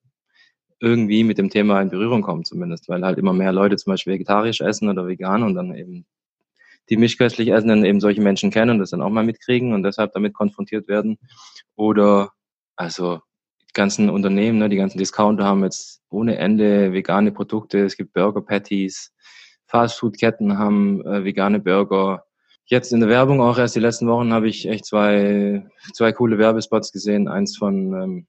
irgendwie 0.81 1.23
mit 1.23 1.39
dem 1.39 1.49
Thema 1.49 1.81
in 1.81 1.91
Berührung 1.91 2.23
kommt 2.23 2.49
zumindest, 2.49 2.89
weil 2.89 3.05
halt 3.05 3.19
immer 3.19 3.33
mehr 3.33 3.53
Leute 3.53 3.77
zum 3.77 3.93
Beispiel 3.93 4.15
vegetarisch 4.15 4.61
essen 4.61 4.89
oder 4.89 5.07
vegan 5.07 5.45
und 5.45 5.55
dann 5.55 5.73
eben 5.73 6.07
die 6.89 6.97
mischköstlich 6.97 7.51
essen, 7.53 7.69
dann 7.69 7.85
eben 7.85 8.01
solche 8.01 8.21
Menschen 8.21 8.51
kennen 8.51 8.73
und 8.73 8.79
das 8.81 8.91
dann 8.91 9.01
auch 9.01 9.11
mal 9.11 9.23
mitkriegen 9.23 9.75
und 9.75 9.85
deshalb 9.85 10.13
damit 10.13 10.35
konfrontiert 10.35 10.89
werden. 10.89 11.19
Oder 11.77 12.33
also 12.75 13.21
ganzen 13.75 14.11
Unternehmen, 14.11 14.59
ne, 14.59 14.69
die 14.69 14.77
ganzen 14.77 14.99
Discounter 14.99 15.45
haben 15.45 15.65
jetzt 15.65 16.01
ohne 16.11 16.37
Ende 16.37 16.93
vegane 16.93 17.33
Produkte. 17.33 17.85
Es 17.85 17.97
gibt 17.97 18.13
Burger 18.13 18.43
Patties. 18.43 19.13
Fastfood-Ketten 19.67 20.59
haben 20.59 21.05
äh, 21.07 21.25
vegane 21.25 21.61
Burger. 21.61 22.25
Jetzt 22.65 22.93
in 22.93 23.01
der 23.01 23.09
Werbung 23.09 23.41
auch 23.41 23.59
erst 23.59 23.77
die 23.77 23.81
letzten 23.81 24.09
Wochen 24.09 24.33
habe 24.33 24.49
ich 24.49 24.69
echt 24.69 24.87
zwei, 24.87 25.67
zwei 25.93 26.13
coole 26.13 26.39
Werbespots 26.39 26.93
gesehen. 26.93 27.29
Eins 27.29 27.57
von, 27.57 27.93
ähm, 27.95 28.27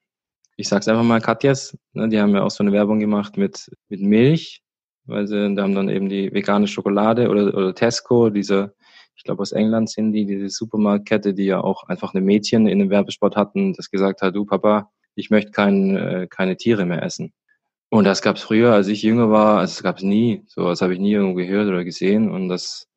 ich 0.58 0.68
sag's 0.68 0.88
einfach 0.88 1.04
mal, 1.04 1.22
Katjas. 1.22 1.78
Ne, 1.94 2.10
die 2.10 2.20
haben 2.20 2.36
ja 2.36 2.44
auch 2.44 2.52
so 2.52 2.64
eine 2.64 2.72
Werbung 2.72 3.00
gemacht 3.00 3.38
mit, 3.38 3.72
mit 3.90 4.02
Milch. 4.02 4.62
Weil 5.06 5.28
sie, 5.28 5.56
da 5.56 5.64
haben 5.64 5.76
dann 5.76 5.90
eben 5.90 6.10
die 6.10 6.32
vegane 6.32 6.68
Schokolade 6.68 7.30
oder, 7.30 7.56
oder 7.56 7.74
Tesco, 7.74 8.30
diese, 8.30 8.76
ich 9.16 9.24
glaube 9.24 9.42
aus 9.42 9.52
England 9.52 9.90
sind 9.90 10.14
die, 10.14 10.26
diese 10.26 10.50
Supermarktkette, 10.50 11.34
die 11.34 11.46
ja 11.46 11.60
auch 11.60 11.84
einfach 11.88 12.14
eine 12.14 12.22
Mädchen 12.22 12.68
in 12.68 12.80
einem 12.80 12.90
Werbespot 12.92 13.36
hatten, 13.36 13.74
das 13.74 13.90
gesagt 13.90 14.22
hat, 14.22 14.36
du 14.36 14.46
Papa, 14.46 14.92
ich 15.16 15.30
möchte 15.30 15.52
kein, 15.52 15.96
äh, 15.96 16.28
keine 16.30 16.58
Tiere 16.58 16.86
mehr 16.86 17.04
essen. 17.04 17.34
Und 17.90 18.06
das 18.06 18.22
gab 18.22 18.38
es 18.38 18.44
früher, 18.44 18.74
als 18.74 18.88
ich 18.88 19.02
jünger 19.02 19.30
war, 19.32 19.60
also 19.60 19.74
das 19.74 19.84
gab 19.84 19.98
es 19.98 20.04
nie. 20.04 20.44
So 20.48 20.64
was 20.64 20.82
habe 20.82 20.94
ich 20.94 21.00
nie 21.00 21.12
irgendwo 21.12 21.36
gehört 21.36 21.68
oder 21.68 21.84
gesehen. 21.84 22.32
Und 22.32 22.48
das, 22.48 22.88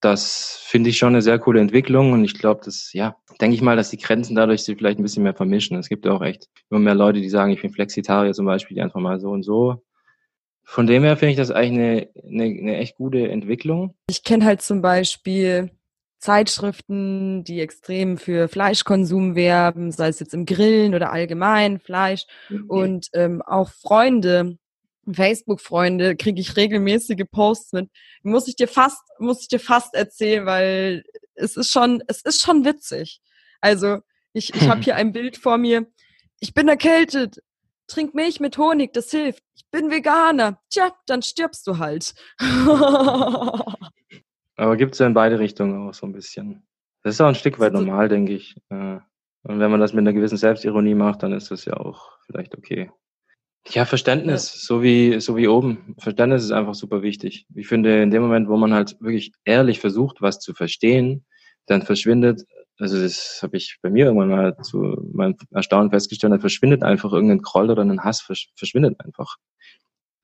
das 0.00 0.58
finde 0.62 0.88
ich 0.88 0.96
schon 0.96 1.10
eine 1.10 1.20
sehr 1.20 1.38
coole 1.38 1.60
Entwicklung. 1.60 2.12
Und 2.12 2.24
ich 2.24 2.38
glaube, 2.38 2.62
das, 2.64 2.94
ja, 2.94 3.16
denke 3.40 3.54
ich 3.54 3.62
mal, 3.62 3.76
dass 3.76 3.90
die 3.90 3.98
Grenzen 3.98 4.34
dadurch 4.34 4.62
sich 4.62 4.78
vielleicht 4.78 4.98
ein 4.98 5.02
bisschen 5.02 5.22
mehr 5.22 5.34
vermischen. 5.34 5.76
Es 5.76 5.90
gibt 5.90 6.06
ja 6.06 6.12
auch 6.12 6.22
echt 6.22 6.48
immer 6.70 6.80
mehr 6.80 6.94
Leute, 6.94 7.20
die 7.20 7.28
sagen, 7.28 7.52
ich 7.52 7.60
bin 7.60 7.72
Flexitarier 7.72 8.32
zum 8.32 8.46
Beispiel, 8.46 8.76
die 8.76 8.82
einfach 8.82 9.00
mal 9.00 9.20
so 9.20 9.28
und 9.28 9.42
so. 9.42 9.82
Von 10.64 10.86
dem 10.86 11.02
her 11.04 11.18
finde 11.18 11.32
ich 11.32 11.36
das 11.36 11.50
eigentlich 11.50 12.08
eine, 12.24 12.44
eine, 12.44 12.58
eine 12.58 12.76
echt 12.78 12.96
gute 12.96 13.28
Entwicklung. 13.28 13.94
Ich 14.08 14.24
kenne 14.24 14.46
halt 14.46 14.62
zum 14.62 14.80
Beispiel 14.80 15.70
Zeitschriften, 16.18 17.44
die 17.44 17.60
extrem 17.60 18.18
für 18.18 18.48
Fleischkonsum 18.48 19.34
werben, 19.34 19.92
sei 19.92 20.08
es 20.08 20.20
jetzt 20.20 20.34
im 20.34 20.46
Grillen 20.46 20.94
oder 20.94 21.12
allgemein 21.12 21.78
Fleisch. 21.78 22.26
Mhm. 22.48 22.70
Und 22.70 23.08
ähm, 23.12 23.42
auch 23.42 23.70
Freunde, 23.70 24.58
Facebook-Freunde, 25.10 26.16
kriege 26.16 26.40
ich 26.40 26.56
regelmäßige 26.56 27.24
Posts 27.30 27.72
mit. 27.74 27.90
Muss 28.22 28.48
ich 28.48 28.56
dir 28.56 28.68
fast, 28.68 29.02
muss 29.18 29.42
ich 29.42 29.48
dir 29.48 29.60
fast 29.60 29.94
erzählen, 29.94 30.46
weil 30.46 31.04
es 31.34 31.56
ist 31.56 31.70
schon, 31.70 32.02
es 32.06 32.22
ist 32.22 32.40
schon 32.40 32.64
witzig. 32.64 33.20
Also 33.60 33.98
ich, 34.32 34.54
ich 34.54 34.68
habe 34.68 34.80
hier 34.82 34.96
ein 34.96 35.12
Bild 35.12 35.36
vor 35.36 35.58
mir. 35.58 35.86
Ich 36.40 36.54
bin 36.54 36.68
erkältet. 36.68 37.42
Trink 37.88 38.14
Milch 38.14 38.40
mit 38.40 38.58
Honig, 38.58 38.92
das 38.92 39.10
hilft. 39.10 39.44
Ich 39.54 39.64
bin 39.70 39.90
Veganer. 39.90 40.60
Tja, 40.70 40.92
dann 41.06 41.22
stirbst 41.22 41.66
du 41.66 41.78
halt. 41.78 42.14
Aber 44.56 44.76
gibt 44.76 44.94
es 44.94 44.98
ja 44.98 45.06
in 45.06 45.14
beide 45.14 45.38
Richtungen 45.38 45.88
auch 45.88 45.94
so 45.94 46.06
ein 46.06 46.12
bisschen. 46.12 46.66
Das 47.02 47.14
ist 47.14 47.20
auch 47.20 47.28
ein 47.28 47.34
Stück 47.34 47.58
weit 47.58 47.72
normal, 47.72 48.08
denke 48.08 48.32
ich. 48.32 48.56
Äh, 48.70 48.98
und 49.42 49.60
wenn 49.60 49.70
man 49.70 49.80
das 49.80 49.92
mit 49.92 50.00
einer 50.02 50.12
gewissen 50.12 50.38
Selbstironie 50.38 50.94
macht, 50.94 51.22
dann 51.22 51.32
ist 51.32 51.50
das 51.50 51.64
ja 51.66 51.74
auch 51.74 52.18
vielleicht 52.26 52.56
okay. 52.56 52.90
Ja, 53.68 53.84
Verständnis, 53.84 54.54
ja. 54.54 54.60
so 54.60 54.82
wie, 54.82 55.20
so 55.20 55.36
wie 55.36 55.48
oben. 55.48 55.94
Verständnis 55.98 56.44
ist 56.44 56.52
einfach 56.52 56.74
super 56.74 57.02
wichtig. 57.02 57.46
Ich 57.54 57.66
finde, 57.66 58.02
in 58.02 58.10
dem 58.10 58.22
Moment, 58.22 58.48
wo 58.48 58.56
man 58.56 58.72
halt 58.72 58.96
wirklich 59.00 59.32
ehrlich 59.44 59.80
versucht, 59.80 60.20
was 60.20 60.40
zu 60.40 60.54
verstehen, 60.54 61.24
dann 61.66 61.82
verschwindet, 61.82 62.44
also 62.78 63.00
das 63.00 63.40
habe 63.42 63.56
ich 63.56 63.78
bei 63.82 63.90
mir 63.90 64.06
irgendwann 64.06 64.28
mal 64.28 64.56
zu 64.62 64.78
meinem 65.12 65.36
Erstaunen 65.50 65.90
festgestellt, 65.90 66.32
dann 66.32 66.40
verschwindet 66.40 66.82
einfach 66.82 67.12
irgendein 67.12 67.42
Groll 67.42 67.70
oder 67.70 67.82
ein 67.82 68.04
Hass, 68.04 68.20
verschwindet 68.56 69.00
einfach. 69.00 69.36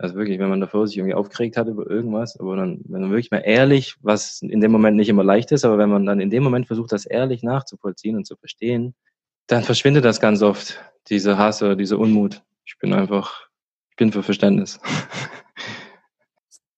Also 0.03 0.17
wirklich, 0.17 0.41
wenn 0.41 0.49
man 0.49 0.61
davor 0.61 0.85
sich 0.89 0.97
irgendwie 0.97 1.15
aufgeregt 1.15 1.57
hat 1.57 1.69
über 1.69 1.89
irgendwas, 1.89 2.37
aber 2.41 2.57
dann, 2.57 2.81
wenn 2.89 3.03
man 3.03 3.11
wirklich 3.11 3.31
mal 3.31 3.39
ehrlich, 3.39 3.95
was 4.01 4.43
in 4.43 4.61
dem 4.61 4.73
Moment 4.73 4.97
nicht 4.97 5.09
immer 5.09 5.23
leicht 5.23 5.53
ist, 5.53 5.65
aber 5.65 5.79
wenn 5.79 5.91
man 5.91 6.05
dann 6.05 6.19
in 6.19 6.29
dem 6.29 6.43
Moment 6.43 6.67
versucht, 6.67 6.91
das 6.91 7.07
ehrlich 7.07 7.45
nachzuvollziehen 7.45 8.17
und 8.17 8.27
zu 8.27 8.35
verstehen, 8.35 8.97
dann 9.47 9.63
verschwindet 9.63 10.05
das 10.05 10.19
ganz 10.19 10.43
oft, 10.43 10.81
dieser 11.09 11.39
Hass 11.39 11.63
oder 11.63 11.77
dieser 11.77 12.01
Unmut. 12.01 12.43
Ich 12.65 12.79
bin 12.81 12.93
einfach, 12.93 13.47
ich 13.91 13.97
bin 13.97 14.11
für 14.11 14.25
Verständnis. 14.25 14.81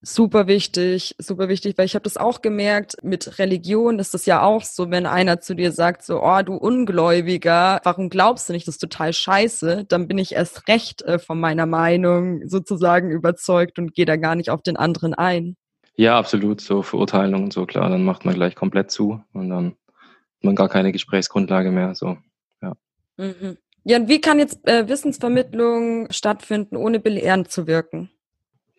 Super 0.06 0.46
wichtig, 0.46 1.14
super 1.18 1.48
wichtig, 1.48 1.78
weil 1.78 1.86
ich 1.86 1.94
habe 1.94 2.02
das 2.02 2.18
auch 2.18 2.42
gemerkt, 2.42 2.96
mit 3.02 3.38
Religion 3.38 3.98
ist 3.98 4.12
das 4.12 4.26
ja 4.26 4.42
auch 4.42 4.62
so, 4.62 4.90
wenn 4.90 5.06
einer 5.06 5.40
zu 5.40 5.54
dir 5.54 5.72
sagt, 5.72 6.02
so, 6.02 6.22
oh, 6.22 6.42
du 6.42 6.56
Ungläubiger, 6.56 7.80
warum 7.84 8.10
glaubst 8.10 8.46
du 8.46 8.52
nicht, 8.52 8.68
das 8.68 8.74
ist 8.74 8.80
total 8.80 9.14
scheiße, 9.14 9.86
dann 9.88 10.06
bin 10.06 10.18
ich 10.18 10.32
erst 10.32 10.68
recht 10.68 11.00
äh, 11.02 11.18
von 11.18 11.40
meiner 11.40 11.64
Meinung 11.64 12.46
sozusagen 12.46 13.10
überzeugt 13.10 13.78
und 13.78 13.94
gehe 13.94 14.04
da 14.04 14.16
gar 14.16 14.34
nicht 14.34 14.50
auf 14.50 14.60
den 14.60 14.76
anderen 14.76 15.14
ein. 15.14 15.56
Ja, 15.96 16.18
absolut, 16.18 16.60
so 16.60 16.82
Verurteilung 16.82 17.44
und 17.44 17.54
so, 17.54 17.64
klar, 17.64 17.88
dann 17.88 18.04
macht 18.04 18.26
man 18.26 18.34
gleich 18.34 18.54
komplett 18.54 18.90
zu 18.90 19.22
und 19.32 19.48
dann 19.48 19.68
hat 19.68 20.42
man 20.42 20.54
gar 20.54 20.68
keine 20.68 20.92
Gesprächsgrundlage 20.92 21.70
mehr, 21.70 21.94
so, 21.94 22.18
ja. 22.60 22.74
Mhm. 23.16 23.56
Ja, 23.84 23.96
und 23.96 24.08
wie 24.08 24.20
kann 24.20 24.38
jetzt 24.38 24.68
äh, 24.68 24.86
Wissensvermittlung 24.86 26.08
stattfinden, 26.10 26.76
ohne 26.76 27.00
belehrend 27.00 27.50
zu 27.50 27.66
wirken? 27.66 28.10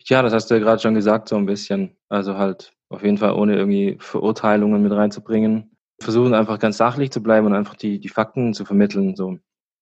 Ja, 0.07 0.21
das 0.21 0.33
hast 0.33 0.49
du 0.49 0.55
ja 0.55 0.59
gerade 0.59 0.81
schon 0.81 0.93
gesagt, 0.93 1.29
so 1.29 1.35
ein 1.35 1.45
bisschen. 1.45 1.97
Also 2.09 2.37
halt 2.37 2.73
auf 2.89 3.03
jeden 3.03 3.17
Fall 3.17 3.33
ohne 3.33 3.55
irgendwie 3.55 3.97
Verurteilungen 3.99 4.81
mit 4.83 4.91
reinzubringen. 4.91 5.71
Versuchen 5.99 6.33
einfach 6.33 6.59
ganz 6.59 6.77
sachlich 6.77 7.11
zu 7.11 7.23
bleiben 7.23 7.47
und 7.47 7.53
einfach 7.53 7.75
die, 7.75 7.99
die 7.99 8.09
Fakten 8.09 8.53
zu 8.53 8.65
vermitteln. 8.65 9.15
So. 9.15 9.39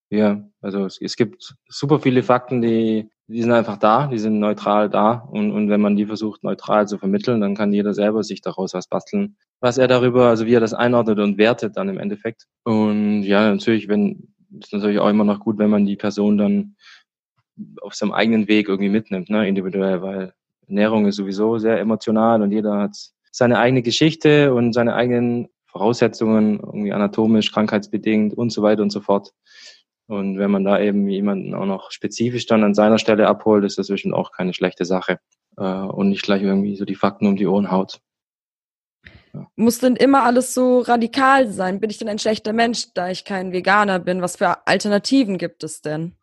Ja, 0.09 0.43
also 0.61 0.85
es, 0.85 0.99
es 1.01 1.15
gibt 1.15 1.55
super 1.67 1.99
viele 1.99 2.23
Fakten, 2.23 2.61
die, 2.61 3.09
die 3.27 3.41
sind 3.41 3.51
einfach 3.51 3.77
da, 3.77 4.07
die 4.07 4.19
sind 4.19 4.39
neutral 4.39 4.89
da. 4.89 5.13
Und, 5.13 5.51
und 5.51 5.69
wenn 5.69 5.81
man 5.81 5.95
die 5.95 6.05
versucht, 6.05 6.43
neutral 6.43 6.87
zu 6.87 6.97
vermitteln, 6.97 7.41
dann 7.41 7.55
kann 7.55 7.73
jeder 7.73 7.93
selber 7.93 8.23
sich 8.23 8.41
daraus 8.41 8.73
was 8.73 8.87
basteln. 8.87 9.35
Was 9.59 9.77
er 9.77 9.87
darüber, 9.87 10.27
also 10.27 10.45
wie 10.45 10.53
er 10.53 10.59
das 10.59 10.73
einordnet 10.73 11.19
und 11.19 11.37
wertet 11.37 11.75
dann 11.75 11.89
im 11.89 11.99
Endeffekt. 11.99 12.45
Und 12.63 13.23
ja, 13.23 13.49
natürlich, 13.49 13.87
wenn, 13.89 14.33
ist 14.61 14.71
natürlich 14.71 14.99
auch 14.99 15.09
immer 15.09 15.23
noch 15.23 15.39
gut, 15.39 15.57
wenn 15.57 15.69
man 15.69 15.85
die 15.85 15.95
Person 15.95 16.37
dann 16.37 16.75
auf 17.81 17.93
seinem 17.93 18.11
eigenen 18.11 18.47
Weg 18.47 18.67
irgendwie 18.67 18.89
mitnimmt, 18.89 19.29
ne, 19.29 19.47
individuell, 19.47 20.01
weil 20.01 20.33
Ernährung 20.67 21.05
ist 21.05 21.17
sowieso 21.17 21.57
sehr 21.57 21.79
emotional 21.79 22.41
und 22.41 22.51
jeder 22.51 22.77
hat 22.77 22.95
seine 23.31 23.59
eigene 23.59 23.81
Geschichte 23.81 24.53
und 24.53 24.73
seine 24.73 24.95
eigenen 24.95 25.49
Voraussetzungen, 25.65 26.59
irgendwie 26.59 26.93
anatomisch, 26.93 27.51
krankheitsbedingt 27.51 28.35
und 28.35 28.51
so 28.51 28.61
weiter 28.61 28.83
und 28.83 28.91
so 28.91 29.01
fort. 29.01 29.33
Und 30.07 30.37
wenn 30.37 30.51
man 30.51 30.63
da 30.63 30.79
eben 30.79 31.07
jemanden 31.07 31.55
auch 31.55 31.65
noch 31.65 31.91
spezifisch 31.91 32.45
dann 32.45 32.63
an 32.63 32.75
seiner 32.75 32.99
Stelle 32.99 33.27
abholt, 33.27 33.63
ist 33.63 33.77
das 33.77 33.87
bestimmt 33.87 34.13
auch 34.13 34.31
keine 34.31 34.53
schlechte 34.53 34.85
Sache. 34.85 35.19
Äh, 35.57 35.63
und 35.63 36.09
nicht 36.09 36.23
gleich 36.23 36.43
irgendwie 36.43 36.75
so 36.75 36.85
die 36.85 36.95
Fakten 36.95 37.25
um 37.25 37.35
die 37.35 37.47
Ohren 37.47 37.71
haut. 37.71 37.99
Ja. 39.33 39.47
Muss 39.55 39.79
denn 39.79 39.95
immer 39.95 40.23
alles 40.23 40.53
so 40.53 40.79
radikal 40.79 41.47
sein? 41.49 41.79
Bin 41.79 41.89
ich 41.89 41.97
denn 41.97 42.09
ein 42.09 42.19
schlechter 42.19 42.53
Mensch, 42.53 42.93
da 42.93 43.09
ich 43.09 43.25
kein 43.25 43.51
Veganer 43.51 43.99
bin? 43.99 44.21
Was 44.21 44.35
für 44.35 44.67
Alternativen 44.67 45.37
gibt 45.37 45.63
es 45.63 45.81
denn? 45.81 46.15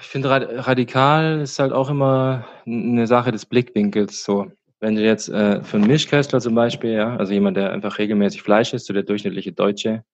Ich 0.00 0.08
finde, 0.08 0.28
radikal 0.30 1.40
ist 1.40 1.58
halt 1.58 1.72
auch 1.72 1.90
immer 1.90 2.46
eine 2.66 3.06
Sache 3.06 3.32
des 3.32 3.46
Blickwinkels. 3.46 4.24
So, 4.24 4.50
wenn 4.80 4.96
du 4.96 5.02
jetzt 5.02 5.28
äh, 5.28 5.62
für 5.62 5.76
einen 5.76 5.86
Mischköstler 5.86 6.40
zum 6.40 6.54
Beispiel, 6.54 6.92
ja, 6.92 7.16
also 7.16 7.32
jemand, 7.32 7.56
der 7.56 7.72
einfach 7.72 7.98
regelmäßig 7.98 8.42
Fleisch 8.42 8.74
isst, 8.74 8.86
so 8.86 8.92
der 8.92 9.04
durchschnittliche 9.04 9.52
Deutsche, 9.52 10.04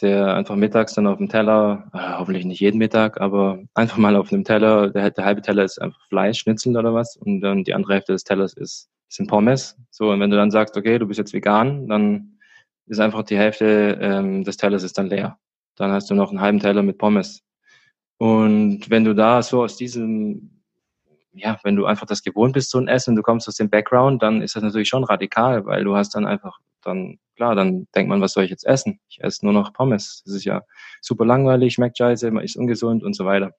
der 0.00 0.34
einfach 0.34 0.56
mittags 0.56 0.94
dann 0.94 1.06
auf 1.06 1.18
dem 1.18 1.28
Teller, 1.28 1.90
äh, 1.92 2.18
hoffentlich 2.18 2.44
nicht 2.44 2.60
jeden 2.60 2.78
Mittag, 2.78 3.20
aber 3.20 3.62
einfach 3.74 3.98
mal 3.98 4.16
auf 4.16 4.32
einem 4.32 4.44
Teller, 4.44 4.90
der, 4.90 5.10
der 5.10 5.24
halbe 5.24 5.42
Teller 5.42 5.64
ist 5.64 5.80
einfach 5.80 6.00
Fleisch, 6.08 6.40
Schnitzel 6.40 6.76
oder 6.76 6.94
was, 6.94 7.16
und 7.16 7.40
dann 7.40 7.64
die 7.64 7.74
andere 7.74 7.94
Hälfte 7.94 8.12
des 8.12 8.24
Tellers 8.24 8.54
ist, 8.54 8.88
sind 9.08 9.28
Pommes. 9.28 9.76
So, 9.90 10.10
und 10.10 10.20
wenn 10.20 10.30
du 10.30 10.36
dann 10.36 10.50
sagst, 10.50 10.76
okay, 10.76 10.98
du 10.98 11.06
bist 11.06 11.18
jetzt 11.18 11.32
vegan, 11.34 11.88
dann 11.88 12.38
ist 12.86 13.00
einfach 13.00 13.22
die 13.24 13.36
Hälfte 13.38 13.98
ähm, 14.00 14.44
des 14.44 14.56
Tellers 14.56 14.82
ist 14.82 14.96
dann 14.98 15.08
leer. 15.08 15.38
Dann 15.76 15.92
hast 15.92 16.10
du 16.10 16.14
noch 16.14 16.30
einen 16.30 16.40
halben 16.40 16.60
Teller 16.60 16.82
mit 16.82 16.98
Pommes. 16.98 17.42
Und 18.20 18.90
wenn 18.90 19.04
du 19.04 19.14
da 19.14 19.42
so 19.42 19.62
aus 19.62 19.78
diesem, 19.78 20.50
ja, 21.32 21.58
wenn 21.62 21.74
du 21.74 21.86
einfach 21.86 22.06
das 22.06 22.22
gewohnt 22.22 22.52
bist, 22.52 22.70
so 22.70 22.76
ein 22.76 22.86
Essen, 22.86 23.16
du 23.16 23.22
kommst 23.22 23.48
aus 23.48 23.54
dem 23.54 23.70
Background, 23.70 24.22
dann 24.22 24.42
ist 24.42 24.54
das 24.54 24.62
natürlich 24.62 24.88
schon 24.88 25.04
radikal, 25.04 25.64
weil 25.64 25.84
du 25.84 25.96
hast 25.96 26.14
dann 26.14 26.26
einfach, 26.26 26.58
dann, 26.82 27.18
klar, 27.34 27.54
dann 27.54 27.88
denkt 27.94 28.10
man, 28.10 28.20
was 28.20 28.34
soll 28.34 28.44
ich 28.44 28.50
jetzt 28.50 28.66
essen? 28.66 29.00
Ich 29.08 29.24
esse 29.24 29.46
nur 29.46 29.54
noch 29.54 29.72
Pommes. 29.72 30.22
Das 30.26 30.34
ist 30.34 30.44
ja 30.44 30.60
super 31.00 31.24
langweilig, 31.24 31.72
schmeckt 31.72 31.96
scheiße, 31.96 32.30
ist 32.42 32.56
ungesund 32.56 33.02
und 33.04 33.16
so 33.16 33.24
weiter. 33.24 33.54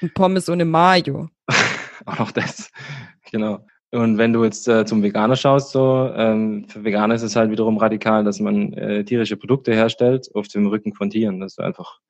Und 0.00 0.14
Pommes 0.14 0.48
ohne 0.48 0.64
Mayo. 0.64 1.28
Auch 2.06 2.18
noch 2.18 2.30
das, 2.30 2.70
genau. 3.30 3.66
Und 3.90 4.16
wenn 4.16 4.32
du 4.32 4.44
jetzt 4.44 4.66
äh, 4.66 4.86
zum 4.86 5.02
Veganer 5.02 5.36
schaust, 5.36 5.72
so 5.72 6.10
ähm, 6.14 6.66
für 6.68 6.84
Veganer 6.84 7.14
ist 7.14 7.22
es 7.22 7.36
halt 7.36 7.50
wiederum 7.50 7.76
radikal, 7.76 8.24
dass 8.24 8.40
man 8.40 8.72
äh, 8.72 9.04
tierische 9.04 9.36
Produkte 9.36 9.74
herstellt 9.74 10.30
auf 10.34 10.48
dem 10.48 10.68
Rücken 10.68 10.94
von 10.94 11.10
Tieren. 11.10 11.40
Das 11.40 11.52
ist 11.52 11.60
einfach 11.60 12.00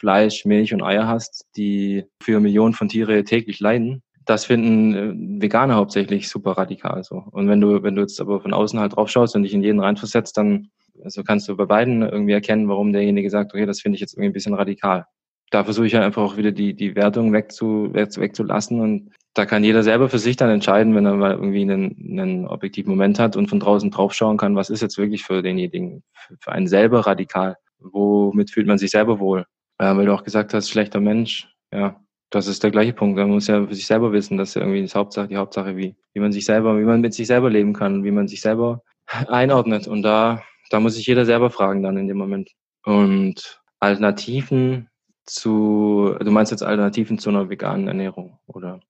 Fleisch, 0.00 0.46
Milch 0.46 0.72
und 0.72 0.82
Eier 0.82 1.06
hast, 1.06 1.46
die 1.56 2.04
für 2.22 2.40
Millionen 2.40 2.74
von 2.74 2.88
Tiere 2.88 3.22
täglich 3.22 3.60
leiden. 3.60 4.02
Das 4.24 4.46
finden 4.46 4.94
äh, 4.94 5.42
Veganer 5.42 5.76
hauptsächlich 5.76 6.28
super 6.28 6.52
radikal 6.52 7.04
so. 7.04 7.22
Und 7.30 7.48
wenn 7.48 7.60
du, 7.60 7.82
wenn 7.82 7.94
du 7.94 8.00
jetzt 8.00 8.20
aber 8.20 8.40
von 8.40 8.54
außen 8.54 8.80
halt 8.80 8.96
drauf 8.96 9.10
schaust 9.10 9.36
und 9.36 9.42
dich 9.42 9.54
in 9.54 9.62
jeden 9.62 9.80
reinversetzt, 9.80 10.36
dann 10.36 10.70
also 11.04 11.22
kannst 11.22 11.48
du 11.48 11.56
bei 11.56 11.66
beiden 11.66 12.02
irgendwie 12.02 12.32
erkennen, 12.32 12.68
warum 12.68 12.92
derjenige 12.92 13.30
sagt, 13.30 13.54
okay, 13.54 13.66
das 13.66 13.80
finde 13.80 13.96
ich 13.96 14.00
jetzt 14.00 14.14
irgendwie 14.14 14.30
ein 14.30 14.32
bisschen 14.32 14.54
radikal. 14.54 15.06
Da 15.50 15.64
versuche 15.64 15.86
ich 15.86 15.94
halt 15.94 16.04
einfach 16.04 16.22
auch 16.22 16.36
wieder 16.36 16.52
die, 16.52 16.74
die 16.74 16.94
Wertung 16.94 17.32
wegzu, 17.32 17.90
wegzulassen 17.92 18.80
und 18.80 19.10
da 19.34 19.46
kann 19.46 19.64
jeder 19.64 19.82
selber 19.82 20.08
für 20.08 20.18
sich 20.18 20.36
dann 20.36 20.50
entscheiden, 20.50 20.94
wenn 20.94 21.06
er 21.06 21.14
mal 21.14 21.32
irgendwie 21.32 21.62
einen, 21.62 22.18
einen 22.18 22.46
objektiven 22.46 22.90
Moment 22.90 23.18
hat 23.18 23.36
und 23.36 23.48
von 23.48 23.60
draußen 23.60 23.90
draufschauen 23.90 24.36
kann, 24.36 24.56
was 24.56 24.70
ist 24.70 24.82
jetzt 24.82 24.98
wirklich 24.98 25.24
für 25.24 25.42
denjenigen, 25.42 26.02
für 26.40 26.52
einen 26.52 26.66
selber 26.66 27.00
radikal. 27.06 27.56
Womit 27.78 28.50
fühlt 28.50 28.66
man 28.66 28.78
sich 28.78 28.90
selber 28.90 29.18
wohl? 29.18 29.46
Ja, 29.80 29.96
weil 29.96 30.04
du 30.04 30.14
auch 30.14 30.24
gesagt 30.24 30.52
hast, 30.52 30.68
schlechter 30.68 31.00
Mensch. 31.00 31.48
Ja, 31.72 31.98
das 32.28 32.46
ist 32.46 32.62
der 32.62 32.70
gleiche 32.70 32.92
Punkt. 32.92 33.16
Man 33.16 33.30
muss 33.30 33.46
ja 33.46 33.66
für 33.66 33.74
sich 33.74 33.86
selber 33.86 34.12
wissen, 34.12 34.36
dass 34.36 34.54
ja 34.54 34.60
irgendwie 34.60 34.82
die 34.82 34.88
Hauptsache, 34.88 35.28
die 35.28 35.38
Hauptsache, 35.38 35.76
wie, 35.76 35.96
wie 36.12 36.20
man 36.20 36.32
sich 36.32 36.44
selber, 36.44 36.78
wie 36.78 36.84
man 36.84 37.00
mit 37.00 37.14
sich 37.14 37.26
selber 37.26 37.48
leben 37.48 37.72
kann, 37.72 38.04
wie 38.04 38.10
man 38.10 38.28
sich 38.28 38.42
selber 38.42 38.82
einordnet. 39.06 39.88
Und 39.88 40.02
da, 40.02 40.42
da 40.68 40.80
muss 40.80 40.94
sich 40.96 41.06
jeder 41.06 41.24
selber 41.24 41.50
fragen 41.50 41.82
dann 41.82 41.96
in 41.96 42.08
dem 42.08 42.18
Moment. 42.18 42.50
Und 42.84 43.62
Alternativen 43.78 44.90
zu, 45.24 46.14
du 46.20 46.30
meinst 46.30 46.52
jetzt 46.52 46.62
Alternativen 46.62 47.18
zu 47.18 47.30
einer 47.30 47.48
veganen 47.48 47.88
Ernährung, 47.88 48.38
oder? 48.46 48.80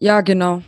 Ja, 0.00 0.22
genau. 0.22 0.62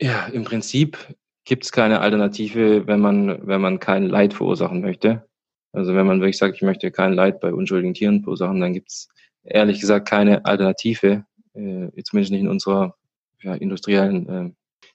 Ja, 0.00 0.26
im 0.26 0.44
Prinzip 0.44 0.96
gibt 1.44 1.64
es 1.64 1.72
keine 1.72 2.00
Alternative, 2.00 2.86
wenn 2.86 3.00
man, 3.00 3.46
wenn 3.46 3.60
man 3.60 3.80
kein 3.80 4.06
Leid 4.06 4.32
verursachen 4.32 4.80
möchte. 4.80 5.28
Also 5.72 5.94
wenn 5.94 6.06
man 6.06 6.20
wirklich 6.20 6.38
sagt, 6.38 6.56
ich 6.56 6.62
möchte 6.62 6.90
kein 6.90 7.12
Leid 7.12 7.40
bei 7.40 7.52
unschuldigen 7.52 7.94
Tieren 7.94 8.22
verursachen, 8.22 8.60
dann 8.60 8.74
gibt 8.74 8.90
es 8.90 9.08
ehrlich 9.44 9.80
gesagt 9.80 10.08
keine 10.08 10.44
Alternative, 10.44 11.24
äh, 11.54 12.02
zumindest 12.02 12.32
nicht 12.32 12.40
in 12.40 12.48
unserer 12.48 12.96
ja, 13.42 13.54
industriellen 13.54 14.28
äh, 14.28 14.50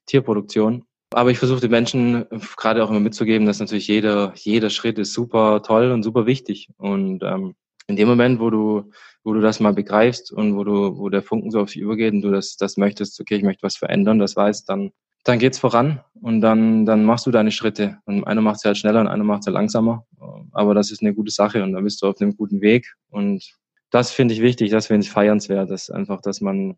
Tierproduktion. 0.05 0.86
Aber 1.12 1.32
ich 1.32 1.38
versuche 1.38 1.62
den 1.62 1.72
Menschen 1.72 2.25
gerade 2.58 2.84
auch 2.84 2.89
immer 2.89 3.00
mitzugeben, 3.00 3.46
dass 3.46 3.60
natürlich 3.60 3.88
jeder, 3.88 4.34
jeder 4.36 4.70
Schritt 4.70 5.00
ist 5.00 5.13
super 5.13 5.62
toll 5.63 5.91
und 5.91 6.03
super 6.03 6.25
wichtig. 6.25 6.70
Und 6.77 7.24
ähm, 7.24 7.55
in 7.88 7.96
dem 7.96 8.08
Moment, 8.08 8.39
wo 8.39 8.50
du, 8.50 8.91
wo 9.24 9.34
du 9.34 9.41
das 9.41 9.60
mal 9.60 9.74
begreifst 9.74 10.32
und 10.32 10.55
wo 10.58 10.63
du, 10.63 10.98
wo 10.98 11.10
der 11.10 11.22
Funken 11.22 11.51
so 11.51 11.62
auf 11.62 11.72
dich 11.72 11.82
übergeht 11.82 12.13
und 12.13 12.22
du 12.22 12.32
das, 12.32 12.58
das 12.58 12.77
möchtest, 12.77 13.20
okay, 13.22 13.36
ich 13.36 13.44
möchte 13.44 13.63
was 13.63 13.77
verändern, 13.77 14.20
das 14.20 14.36
weißt, 14.36 14.67
dann 14.67 14.91
dann 15.25 15.39
geht's 15.39 15.60
voran 15.60 16.01
und 16.22 16.39
dann, 16.41 16.86
dann 16.86 17.03
machst 17.03 17.25
du 17.25 17.32
deine 17.32 17.51
Schritte. 17.51 17.98
Und 18.05 18.24
einer 18.25 18.41
macht 18.41 18.58
es 18.58 18.63
halt 18.63 18.77
schneller 18.77 19.01
und 19.01 19.08
einer 19.08 19.24
macht 19.24 19.41
es 19.41 19.48
halt 19.48 19.55
langsamer. 19.55 20.05
Aber 20.51 20.74
das 20.75 20.91
ist 20.91 21.01
eine 21.01 21.13
gute 21.13 21.32
Sache 21.32 21.63
und 21.63 21.74
dann 21.74 21.84
bist 21.84 22.01
du 22.01 22.08
auf 22.08 22.22
einem 22.22 22.38
guten 22.38 22.62
Weg. 22.62 22.94
Und 23.10 23.44
das 23.89 24.12
finde 24.12 24.36
ich 24.36 24.41
wichtig, 24.41 24.70
das 24.70 24.88
finde 24.88 25.03
ich 25.03 25.12
feiernswert, 25.12 25.70
dass 25.70 25.89
einfach, 25.89 26.22
dass 26.22 26.41
man 26.41 26.77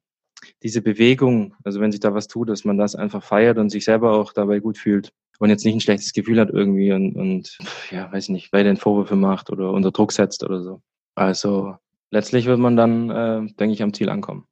diese 0.63 0.82
Bewegung, 0.82 1.56
also 1.63 1.82
wenn 1.82 1.92
sich 1.92 2.00
da 2.00 2.13
was 2.13 2.27
tut, 2.27 2.50
dass 2.50 2.63
man 2.63 2.77
das 2.77 2.96
einfach 2.96 3.22
feiert 3.22 3.58
und 3.58 3.70
sich 3.70 3.84
selber 3.84 4.13
auch 4.13 4.32
dabei 4.32 4.60
gut 4.60 4.77
fühlt 4.77 5.12
und 5.39 5.50
jetzt 5.50 5.66
nicht 5.66 5.75
ein 5.75 5.82
schlechtes 5.82 6.13
Gefühl 6.13 6.39
hat 6.39 6.50
irgendwie 6.50 6.94
und, 6.94 7.16
und 7.16 7.58
ja, 7.92 8.10
weiß 8.12 8.25
ich 8.25 8.30
nicht, 8.30 8.54
den 8.54 8.77
Vorwürfe 8.77 9.16
macht 9.16 9.50
oder 9.50 9.72
unter 9.72 9.92
Druck 9.92 10.13
setzt 10.13 10.44
oder 10.44 10.62
so. 10.62 10.82
Also 11.16 11.75
letztlich 12.12 12.46
wird 12.46 12.60
man 12.60 12.77
dann, 12.77 13.10
äh, 13.10 13.54
denke 13.56 13.74
ich, 13.74 13.84
am 13.84 13.94
Ziel 13.94 14.10
ankommen. 14.10 14.46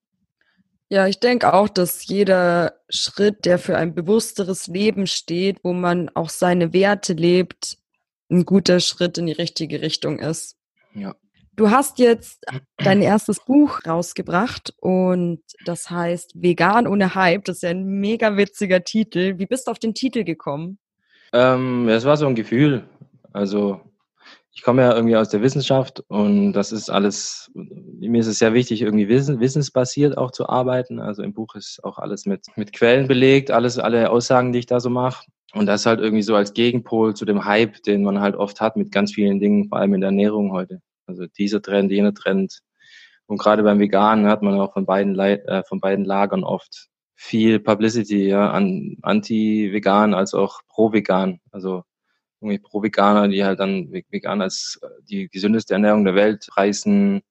Ja, 0.90 1.08
ich 1.08 1.20
denke 1.20 1.54
auch, 1.54 1.68
dass 1.68 2.06
jeder 2.06 2.74
Schritt, 2.90 3.46
der 3.46 3.58
für 3.58 3.78
ein 3.78 3.96
bewussteres 3.96 4.68
Leben 4.68 5.08
steht, 5.08 5.64
wo 5.64 5.74
man 5.74 6.10
auch 6.14 6.30
seine 6.30 6.74
Werte 6.74 7.14
lebt, 7.14 7.78
ein 8.30 8.46
guter 8.46 8.80
Schritt 8.80 9.18
in 9.18 9.26
die 9.26 9.34
richtige 9.34 9.82
Richtung 9.82 10.20
ist. 10.20 10.58
Ja. 10.94 11.16
Du 11.56 11.72
hast 11.72 12.00
jetzt 12.00 12.46
dein 12.78 13.02
erstes 13.02 13.44
Buch 13.44 13.80
rausgebracht 13.88 14.74
und 14.80 15.42
das 15.66 15.90
heißt 15.90 16.34
Vegan 16.36 16.86
ohne 16.86 17.16
Hype. 17.16 17.46
Das 17.46 17.58
ist 17.58 17.64
ja 17.64 17.70
ein 17.70 17.86
mega 17.86 18.38
witziger 18.38 18.84
Titel. 18.84 19.40
Wie 19.40 19.46
bist 19.46 19.68
du 19.68 19.72
auf 19.72 19.80
den 19.80 19.94
Titel 19.94 20.24
gekommen? 20.24 20.78
Ähm, 21.34 21.88
es 21.90 22.06
war 22.06 22.18
so 22.18 22.28
ein 22.28 22.36
Gefühl. 22.36 22.84
Also 23.34 23.82
ich 24.56 24.62
komme 24.62 24.84
ja 24.84 24.96
irgendwie 24.96 25.18
aus 25.18 25.28
der 25.28 25.42
Wissenschaft 25.42 26.02
und 26.08 26.54
das 26.54 26.72
ist 26.72 26.90
alles, 26.90 27.52
mir 27.54 28.22
ist 28.22 28.28
es 28.28 28.40
sehr 28.40 28.54
wichtig, 28.54 28.82
irgendwie 28.82 29.10
wissen, 29.10 29.42
wissensbasiert 29.42 30.18
auch 30.18 30.32
zu 30.32 30.48
arbeiten. 30.48 31.00
Also 31.00 31.24
im 31.24 31.34
Buch 31.34 31.56
ist 31.56 31.84
auch 31.84 31.98
alles 31.98 32.26
mit, 32.26 32.46
mit 32.56 32.72
Quellen 32.72 33.08
belegt, 33.08 33.52
alles, 33.52 33.78
alle 33.78 34.10
Aussagen, 34.10 34.54
die 34.54 34.60
ich 34.60 34.66
da 34.66 34.80
so 34.80 34.90
mache. 34.90 35.26
Und 35.54 35.66
das 35.66 35.86
halt 35.86 36.00
irgendwie 36.00 36.24
so 36.24 36.36
als 36.36 36.54
Gegenpol 36.54 37.16
zu 37.16 37.26
dem 37.26 37.44
Hype, 37.44 37.84
den 37.84 38.04
man 38.04 38.22
halt 38.22 38.36
oft 38.36 38.62
hat 38.62 38.78
mit 38.78 38.94
ganz 38.94 39.14
vielen 39.14 39.42
Dingen, 39.42 39.68
vor 39.68 39.80
allem 39.80 39.94
in 39.94 40.02
der 40.02 40.10
Ernährung 40.10 40.54
heute. 40.54 40.80
Also 41.06 41.26
dieser 41.38 41.62
Trend, 41.62 41.92
jener 41.92 42.14
Trend. 42.14 42.60
Und 43.28 43.38
gerade 43.38 43.62
beim 43.62 43.80
Veganen 43.80 44.28
hat 44.28 44.42
man 44.42 44.58
auch 44.60 44.72
von 44.72 44.86
beiden, 44.86 45.16
Le 45.16 45.46
äh, 45.48 45.64
von 45.68 45.82
beiden 45.82 46.06
Lagern 46.06 46.46
oft 46.46 46.88
viel 47.16 47.60
Publicity, 47.60 48.28
ja, 48.28 48.52
an 48.52 48.98
anti-vegan 49.02 50.14
als 50.14 50.34
auch 50.34 50.62
pro-vegan. 50.70 51.40
Also 51.52 51.84
irgendwie 52.46 52.60
pro-Veganer, 52.60 53.28
die 53.28 53.44
halt 53.44 53.60
dann 53.60 53.92
vegan 53.92 54.42
als 54.42 54.80
äh, 54.82 54.88
die 55.10 55.30
gesündeste 55.30 55.74
Ernährung 55.74 56.06
der 56.06 56.16
Welt 56.16 56.48
preisen, 56.50 57.22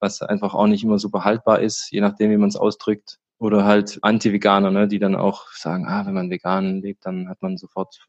was 0.00 0.22
einfach 0.22 0.54
auch 0.54 0.66
nicht 0.66 0.84
immer 0.84 0.98
super 0.98 1.24
haltbar 1.24 1.60
ist, 1.60 1.88
je 1.90 2.00
nachdem, 2.00 2.30
wie 2.30 2.36
man 2.36 2.48
es 2.48 2.56
ausdrückt. 2.56 3.18
Oder 3.40 3.64
halt 3.64 3.98
Anti-Veganer, 4.02 4.70
ne, 4.72 4.88
die 4.88 4.98
dann 4.98 5.14
auch 5.14 5.52
sagen, 5.52 5.86
ah, 5.86 6.04
wenn 6.04 6.14
man 6.14 6.30
vegan 6.30 6.80
lebt, 6.80 7.06
dann 7.06 7.28
hat 7.28 7.40
man 7.40 7.56
sofort 7.56 8.08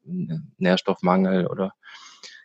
Nährstoffmangel 0.57 1.45
oder 1.47 1.73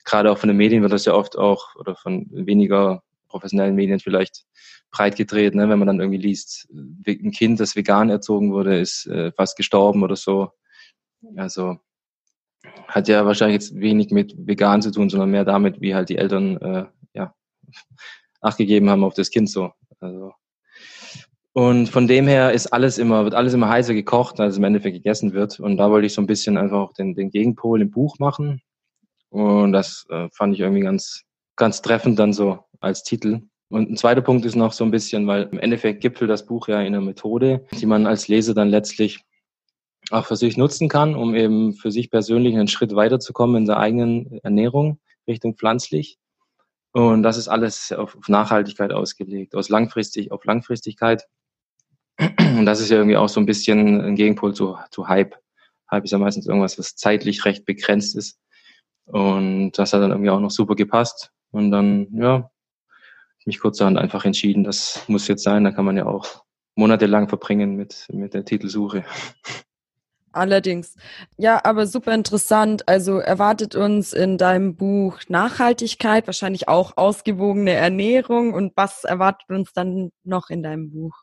gerade 0.04 0.30
auch 0.30 0.38
von 0.38 0.48
den 0.48 0.58
Medien 0.58 0.82
wird 0.82 0.92
das 0.92 1.06
ja 1.06 1.14
oft 1.14 1.36
auch 1.38 1.74
oder 1.76 1.96
von 1.96 2.26
weniger 2.30 3.02
professionellen 3.28 3.74
Medien 3.74 4.00
vielleicht 4.00 4.44
breit 4.90 5.16
gedreht, 5.16 5.54
ne? 5.54 5.68
wenn 5.68 5.78
man 5.78 5.88
dann 5.88 5.98
irgendwie 5.98 6.20
liest, 6.20 6.68
ein 6.72 7.32
Kind, 7.32 7.58
das 7.58 7.74
vegan 7.74 8.10
erzogen 8.10 8.52
wurde, 8.52 8.78
ist 8.78 9.06
äh, 9.06 9.32
fast 9.32 9.56
gestorben 9.56 10.04
oder 10.04 10.14
so. 10.14 10.52
Also 11.36 11.78
hat 12.88 13.08
ja 13.08 13.26
wahrscheinlich 13.26 13.54
jetzt 13.54 13.78
wenig 13.78 14.10
mit 14.10 14.34
vegan 14.36 14.82
zu 14.82 14.90
tun, 14.90 15.10
sondern 15.10 15.30
mehr 15.30 15.44
damit, 15.44 15.80
wie 15.80 15.94
halt 15.94 16.08
die 16.08 16.18
Eltern 16.18 16.56
äh, 16.58 16.84
ja 17.14 17.34
nachgegeben 18.42 18.90
haben 18.90 19.04
auf 19.04 19.14
das 19.14 19.30
Kind 19.30 19.50
so. 19.50 19.72
Also 20.00 20.32
und 21.54 21.88
von 21.88 22.08
dem 22.08 22.26
her 22.26 22.52
ist 22.52 22.66
alles 22.66 22.98
immer, 22.98 23.22
wird 23.22 23.34
alles 23.34 23.54
immer 23.54 23.68
heißer 23.68 23.94
gekocht, 23.94 24.40
als 24.40 24.54
es 24.54 24.58
im 24.58 24.64
Endeffekt 24.64 24.96
gegessen 24.96 25.34
wird. 25.34 25.60
Und 25.60 25.76
da 25.76 25.88
wollte 25.88 26.06
ich 26.06 26.12
so 26.12 26.20
ein 26.20 26.26
bisschen 26.26 26.56
einfach 26.56 26.78
auch 26.78 26.92
den, 26.92 27.14
den 27.14 27.30
Gegenpol 27.30 27.80
im 27.80 27.92
Buch 27.92 28.18
machen. 28.18 28.60
Und 29.30 29.72
das 29.72 30.04
äh, 30.10 30.28
fand 30.32 30.54
ich 30.54 30.60
irgendwie 30.60 30.82
ganz, 30.82 31.22
ganz 31.54 31.80
treffend 31.80 32.18
dann 32.18 32.32
so 32.32 32.58
als 32.80 33.04
Titel. 33.04 33.42
Und 33.68 33.88
ein 33.88 33.96
zweiter 33.96 34.20
Punkt 34.20 34.44
ist 34.44 34.56
noch 34.56 34.72
so 34.72 34.84
ein 34.84 34.90
bisschen, 34.90 35.28
weil 35.28 35.44
im 35.44 35.60
Endeffekt 35.60 36.00
gipfelt 36.00 36.28
das 36.28 36.44
Buch 36.44 36.66
ja 36.66 36.80
in 36.80 36.88
einer 36.88 37.00
Methode, 37.00 37.64
die 37.78 37.86
man 37.86 38.08
als 38.08 38.26
Leser 38.26 38.54
dann 38.54 38.68
letztlich 38.68 39.24
auch 40.10 40.26
für 40.26 40.36
sich 40.36 40.56
nutzen 40.56 40.88
kann, 40.88 41.14
um 41.14 41.34
eben 41.34 41.74
für 41.74 41.90
sich 41.90 42.10
persönlich 42.10 42.54
einen 42.54 42.68
Schritt 42.68 42.94
weiterzukommen 42.94 43.56
in 43.56 43.64
der 43.66 43.78
eigenen 43.78 44.38
Ernährung 44.42 44.98
Richtung 45.26 45.56
pflanzlich. 45.56 46.18
Und 46.92 47.22
das 47.22 47.36
ist 47.36 47.48
alles 47.48 47.92
auf 47.92 48.16
Nachhaltigkeit 48.28 48.92
ausgelegt, 48.92 49.54
aus 49.54 49.68
langfristig 49.68 50.30
auf 50.30 50.44
Langfristigkeit. 50.44 51.26
Und 52.38 52.66
das 52.66 52.80
ist 52.80 52.90
ja 52.90 52.98
irgendwie 52.98 53.16
auch 53.16 53.28
so 53.28 53.40
ein 53.40 53.46
bisschen 53.46 54.00
ein 54.00 54.14
Gegenpol 54.14 54.54
zu, 54.54 54.78
zu 54.90 55.08
Hype. 55.08 55.34
Hype 55.90 56.04
ist 56.04 56.12
ja 56.12 56.18
meistens 56.18 56.46
irgendwas, 56.46 56.78
was 56.78 56.94
zeitlich 56.94 57.44
recht 57.44 57.64
begrenzt 57.64 58.14
ist. 58.16 58.38
Und 59.06 59.72
das 59.72 59.92
hat 59.92 60.02
dann 60.02 60.12
irgendwie 60.12 60.30
auch 60.30 60.40
noch 60.40 60.50
super 60.50 60.76
gepasst. 60.76 61.32
Und 61.50 61.70
dann, 61.70 62.08
ja, 62.12 62.50
mich 63.44 63.58
kurzerhand 63.58 63.98
einfach 63.98 64.24
entschieden, 64.24 64.64
das 64.64 65.04
muss 65.08 65.28
jetzt 65.28 65.42
sein. 65.42 65.64
Da 65.64 65.70
kann 65.70 65.84
man 65.84 65.96
ja 65.96 66.06
auch 66.06 66.44
monatelang 66.76 67.28
verbringen 67.28 67.76
mit, 67.76 68.06
mit 68.10 68.34
der 68.34 68.44
Titelsuche. 68.44 69.04
Allerdings. 70.34 70.96
Ja, 71.36 71.60
aber 71.64 71.86
super 71.86 72.14
interessant. 72.14 72.88
Also 72.88 73.18
erwartet 73.18 73.74
uns 73.74 74.12
in 74.12 74.38
deinem 74.38 74.76
Buch 74.76 75.20
Nachhaltigkeit, 75.28 76.26
wahrscheinlich 76.26 76.68
auch 76.68 76.96
ausgewogene 76.96 77.72
Ernährung. 77.72 78.54
Und 78.54 78.72
was 78.76 79.04
erwartet 79.04 79.48
uns 79.50 79.72
dann 79.72 80.10
noch 80.24 80.50
in 80.50 80.62
deinem 80.62 80.90
Buch? 80.90 81.14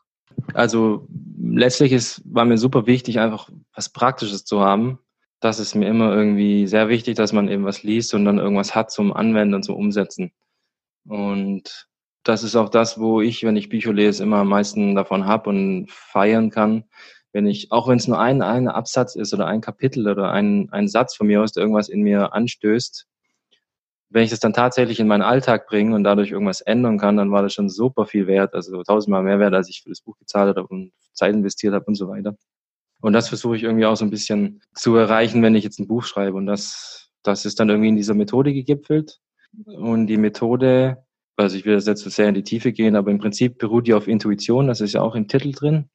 Also 0.54 1.06
letztlich 1.38 1.92
ist, 1.92 2.22
war 2.24 2.44
mir 2.44 2.58
super 2.58 2.86
wichtig, 2.86 3.20
einfach 3.20 3.50
was 3.74 3.90
Praktisches 3.90 4.44
zu 4.44 4.60
haben 4.60 4.98
das 5.42 5.58
ist 5.58 5.74
mir 5.74 5.88
immer 5.88 6.14
irgendwie 6.14 6.68
sehr 6.68 6.88
wichtig, 6.88 7.16
dass 7.16 7.32
man 7.32 7.48
eben 7.48 7.64
was 7.64 7.82
liest 7.82 8.14
und 8.14 8.24
dann 8.24 8.38
irgendwas 8.38 8.76
hat 8.76 8.92
zum 8.92 9.12
Anwenden 9.12 9.54
und 9.54 9.64
zum 9.64 9.74
Umsetzen. 9.74 10.32
Und 11.04 11.88
das 12.22 12.44
ist 12.44 12.54
auch 12.54 12.68
das, 12.68 13.00
wo 13.00 13.20
ich, 13.20 13.42
wenn 13.42 13.56
ich 13.56 13.68
Bücher 13.68 13.92
lese, 13.92 14.22
immer 14.22 14.38
am 14.38 14.48
meisten 14.48 14.94
davon 14.94 15.26
habe 15.26 15.50
und 15.50 15.90
feiern 15.90 16.50
kann. 16.50 16.84
Wenn 17.32 17.46
ich, 17.46 17.72
auch 17.72 17.88
wenn 17.88 17.96
es 17.96 18.08
nur 18.08 18.18
ein, 18.18 18.42
ein 18.42 18.68
Absatz 18.68 19.16
ist 19.16 19.32
oder 19.32 19.46
ein 19.46 19.60
Kapitel 19.60 20.08
oder 20.08 20.30
ein, 20.32 20.68
ein 20.70 20.88
Satz 20.88 21.16
von 21.16 21.26
mir 21.26 21.42
aus, 21.42 21.52
der 21.52 21.62
irgendwas 21.62 21.88
in 21.88 22.02
mir 22.02 22.34
anstößt, 22.34 23.06
wenn 24.10 24.24
ich 24.24 24.30
das 24.30 24.40
dann 24.40 24.52
tatsächlich 24.52 25.00
in 25.00 25.06
meinen 25.06 25.22
Alltag 25.22 25.66
bringe 25.66 25.94
und 25.94 26.04
dadurch 26.04 26.30
irgendwas 26.30 26.60
ändern 26.60 26.98
kann, 26.98 27.16
dann 27.16 27.30
war 27.30 27.42
das 27.42 27.54
schon 27.54 27.70
super 27.70 28.04
viel 28.04 28.26
wert, 28.26 28.54
also 28.54 28.82
tausendmal 28.82 29.22
mehr 29.22 29.38
wert, 29.38 29.54
als 29.54 29.70
ich 29.70 29.82
für 29.82 29.88
das 29.88 30.02
Buch 30.02 30.18
gezahlt 30.18 30.56
habe 30.56 30.66
und 30.68 30.92
Zeit 31.14 31.34
investiert 31.34 31.72
habe 31.72 31.86
und 31.86 31.94
so 31.94 32.08
weiter. 32.08 32.36
Und 33.00 33.14
das 33.14 33.28
versuche 33.28 33.56
ich 33.56 33.64
irgendwie 33.64 33.86
auch 33.86 33.96
so 33.96 34.04
ein 34.04 34.10
bisschen 34.10 34.62
zu 34.74 34.94
erreichen, 34.96 35.42
wenn 35.42 35.54
ich 35.54 35.64
jetzt 35.64 35.80
ein 35.80 35.88
Buch 35.88 36.04
schreibe. 36.04 36.36
Und 36.36 36.46
das, 36.46 37.10
das 37.22 37.44
ist 37.44 37.58
dann 37.58 37.68
irgendwie 37.68 37.88
in 37.88 37.96
dieser 37.96 38.14
Methode 38.14 38.52
gegipfelt. 38.52 39.18
Und 39.66 40.06
die 40.06 40.18
Methode, 40.18 41.04
also 41.36 41.56
ich 41.56 41.64
will 41.64 41.74
das 41.74 41.86
jetzt 41.86 42.02
so 42.02 42.10
sehr 42.10 42.28
in 42.28 42.34
die 42.34 42.44
Tiefe 42.44 42.72
gehen, 42.72 42.94
aber 42.94 43.10
im 43.10 43.18
Prinzip 43.18 43.58
beruht 43.58 43.86
die 43.86 43.94
auf 43.94 44.08
Intuition. 44.08 44.68
Das 44.68 44.80
ist 44.80 44.92
ja 44.92 45.00
auch 45.00 45.16
im 45.16 45.26
Titel 45.26 45.52
drin. 45.52 45.88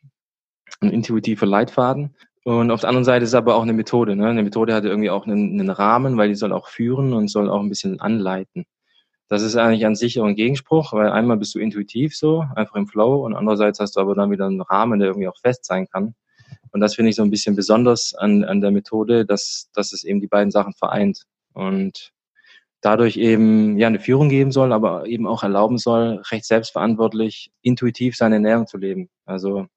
Ein 0.81 0.91
intuitiver 0.91 1.45
Leitfaden. 1.45 2.15
Und 2.43 2.71
auf 2.71 2.81
der 2.81 2.89
anderen 2.89 3.03
Seite 3.03 3.25
ist 3.25 3.33
aber 3.33 3.55
auch 3.55 3.63
eine 3.63 3.73
Methode. 3.73 4.15
Ne? 4.15 4.27
Eine 4.27 4.43
Methode 4.43 4.73
hat 4.73 4.85
irgendwie 4.85 5.09
auch 5.09 5.25
einen, 5.27 5.59
einen 5.59 5.69
Rahmen, 5.69 6.17
weil 6.17 6.29
die 6.29 6.35
soll 6.35 6.53
auch 6.53 6.69
führen 6.69 7.13
und 7.13 7.27
soll 7.27 7.49
auch 7.49 7.59
ein 7.59 7.69
bisschen 7.69 7.99
anleiten. 7.99 8.65
Das 9.27 9.41
ist 9.41 9.57
eigentlich 9.57 9.85
an 9.85 9.95
sich 9.95 10.21
ein 10.21 10.35
Gegenspruch, 10.35 10.93
weil 10.93 11.09
einmal 11.09 11.35
bist 11.35 11.53
du 11.55 11.59
intuitiv 11.59 12.15
so, 12.15 12.45
einfach 12.55 12.75
im 12.75 12.87
Flow 12.87 13.25
und 13.25 13.35
andererseits 13.35 13.79
hast 13.79 13.97
du 13.97 13.99
aber 13.99 14.15
dann 14.15 14.31
wieder 14.31 14.45
einen 14.45 14.61
Rahmen, 14.61 14.99
der 14.99 15.09
irgendwie 15.09 15.27
auch 15.27 15.37
fest 15.37 15.65
sein 15.65 15.87
kann. 15.87 16.15
Und 16.71 16.79
das 16.79 16.95
finde 16.95 17.09
ich 17.09 17.17
so 17.17 17.23
ein 17.23 17.29
bisschen 17.29 17.55
besonders 17.55 18.13
an, 18.13 18.45
an 18.45 18.61
der 18.61 18.71
Methode, 18.71 19.25
dass, 19.25 19.69
dass 19.73 19.91
es 19.91 20.05
eben 20.05 20.21
die 20.21 20.27
beiden 20.27 20.51
Sachen 20.51 20.73
vereint 20.73 21.23
und 21.53 22.13
dadurch 22.81 23.17
eben 23.17 23.77
ja 23.77 23.87
eine 23.87 23.99
Führung 23.99 24.29
geben 24.29 24.51
soll, 24.51 24.71
aber 24.71 25.05
eben 25.07 25.27
auch 25.27 25.43
erlauben 25.43 25.77
soll, 25.77 26.21
recht 26.31 26.45
selbstverantwortlich, 26.45 27.51
intuitiv 27.61 28.15
seine 28.15 28.35
Ernährung 28.35 28.67
zu 28.67 28.77
leben. 28.77 29.09
Also 29.25 29.67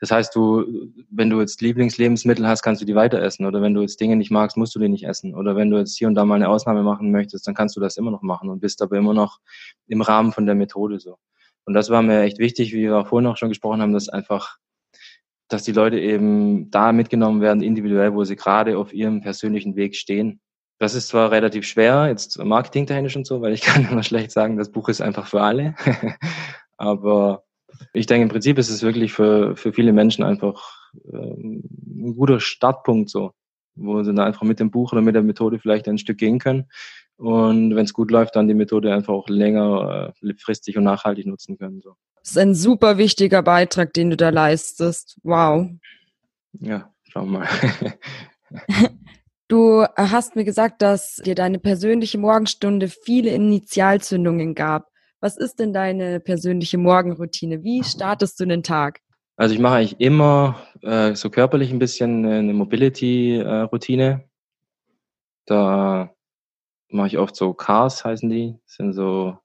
das 0.00 0.10
heißt, 0.10 0.34
du, 0.36 0.92
wenn 1.10 1.30
du 1.30 1.40
jetzt 1.40 1.60
Lieblingslebensmittel 1.62 2.46
hast, 2.46 2.62
kannst 2.62 2.82
du 2.82 2.86
die 2.86 2.94
weiter 2.94 3.20
essen. 3.22 3.46
Oder 3.46 3.62
wenn 3.62 3.72
du 3.72 3.80
jetzt 3.80 3.98
Dinge 4.00 4.16
nicht 4.16 4.30
magst, 4.30 4.56
musst 4.56 4.74
du 4.74 4.78
die 4.78 4.88
nicht 4.88 5.04
essen. 5.06 5.34
Oder 5.34 5.56
wenn 5.56 5.70
du 5.70 5.78
jetzt 5.78 5.96
hier 5.96 6.06
und 6.06 6.14
da 6.14 6.24
mal 6.24 6.34
eine 6.34 6.48
Ausnahme 6.48 6.82
machen 6.82 7.10
möchtest, 7.10 7.46
dann 7.46 7.54
kannst 7.54 7.76
du 7.76 7.80
das 7.80 7.96
immer 7.96 8.10
noch 8.10 8.22
machen 8.22 8.50
und 8.50 8.60
bist 8.60 8.82
aber 8.82 8.96
immer 8.98 9.14
noch 9.14 9.38
im 9.86 10.02
Rahmen 10.02 10.32
von 10.32 10.44
der 10.44 10.54
Methode 10.54 11.00
so. 11.00 11.16
Und 11.64 11.74
das 11.74 11.88
war 11.88 12.02
mir 12.02 12.20
echt 12.22 12.38
wichtig, 12.38 12.72
wie 12.72 12.82
wir 12.82 12.98
auch 12.98 13.08
vorhin 13.08 13.26
auch 13.26 13.38
schon 13.38 13.48
gesprochen 13.48 13.80
haben, 13.80 13.92
dass 13.92 14.08
einfach 14.08 14.58
dass 15.48 15.62
die 15.62 15.72
Leute 15.72 15.98
eben 15.98 16.70
da 16.70 16.92
mitgenommen 16.92 17.40
werden, 17.40 17.62
individuell, 17.62 18.14
wo 18.14 18.24
sie 18.24 18.36
gerade 18.36 18.78
auf 18.78 18.92
ihrem 18.92 19.20
persönlichen 19.20 19.76
Weg 19.76 19.94
stehen. 19.94 20.40
Das 20.78 20.94
ist 20.94 21.08
zwar 21.08 21.30
relativ 21.30 21.66
schwer, 21.66 22.08
jetzt 22.08 22.38
marketingtechnisch 22.38 23.16
und 23.16 23.26
so, 23.26 23.40
weil 23.40 23.52
ich 23.52 23.60
kann 23.62 23.88
immer 23.88 24.02
schlecht 24.02 24.30
sagen, 24.30 24.56
das 24.56 24.72
Buch 24.72 24.88
ist 24.88 25.00
einfach 25.00 25.26
für 25.26 25.42
alle. 25.42 25.74
Aber 26.76 27.44
ich 27.92 28.06
denke, 28.06 28.22
im 28.22 28.28
Prinzip 28.28 28.58
ist 28.58 28.70
es 28.70 28.82
wirklich 28.82 29.12
für, 29.12 29.56
für 29.56 29.72
viele 29.72 29.92
Menschen 29.92 30.24
einfach 30.24 30.90
ähm, 31.12 31.62
ein 31.86 32.16
guter 32.16 32.40
Startpunkt 32.40 33.10
so, 33.10 33.32
wo 33.74 34.02
sie 34.02 34.14
dann 34.14 34.26
einfach 34.26 34.42
mit 34.42 34.60
dem 34.60 34.70
Buch 34.70 34.92
oder 34.92 35.02
mit 35.02 35.14
der 35.14 35.22
Methode 35.22 35.58
vielleicht 35.58 35.88
ein 35.88 35.98
Stück 35.98 36.18
gehen 36.18 36.38
können. 36.38 36.66
Und 37.16 37.74
wenn 37.74 37.84
es 37.84 37.94
gut 37.94 38.10
läuft, 38.10 38.36
dann 38.36 38.48
die 38.48 38.54
Methode 38.54 38.92
einfach 38.92 39.14
auch 39.14 39.28
länger, 39.28 40.12
äh, 40.22 40.34
fristig 40.38 40.76
und 40.76 40.84
nachhaltig 40.84 41.26
nutzen 41.26 41.56
können. 41.56 41.80
So. 41.80 41.96
Das 42.20 42.32
ist 42.32 42.38
ein 42.38 42.54
super 42.54 42.98
wichtiger 42.98 43.42
Beitrag, 43.42 43.94
den 43.94 44.10
du 44.10 44.16
da 44.16 44.28
leistest. 44.28 45.18
Wow. 45.22 45.70
Ja, 46.52 46.92
schauen 47.08 47.30
wir 47.30 47.38
mal. 47.40 47.48
Du 49.48 49.84
hast 49.96 50.34
mir 50.34 50.44
gesagt, 50.44 50.82
dass 50.82 51.16
dir 51.24 51.36
deine 51.36 51.60
persönliche 51.60 52.18
Morgenstunde 52.18 52.88
viele 52.88 53.30
Initialzündungen 53.30 54.56
gab. 54.56 54.90
Was 55.20 55.36
ist 55.36 55.58
denn 55.60 55.72
deine 55.72 56.20
persönliche 56.20 56.78
Morgenroutine? 56.78 57.62
Wie 57.62 57.82
startest 57.82 58.38
du 58.38 58.46
den 58.46 58.62
Tag? 58.62 59.00
Also 59.36 59.54
ich 59.54 59.60
mache 59.60 59.76
eigentlich 59.76 60.00
immer 60.00 60.60
äh, 60.82 61.14
so 61.14 61.30
körperlich 61.30 61.70
ein 61.70 61.78
bisschen 61.78 62.24
eine 62.24 62.54
Mobility-Routine. 62.54 64.24
Äh, 64.24 64.28
da 65.46 66.14
mache 66.88 67.08
ich 67.08 67.18
oft 67.18 67.36
so 67.36 67.52
Cars, 67.52 68.04
heißen 68.04 68.28
die. 68.28 68.58
Das 68.64 68.74
sind 68.74 68.92
so 68.92 69.38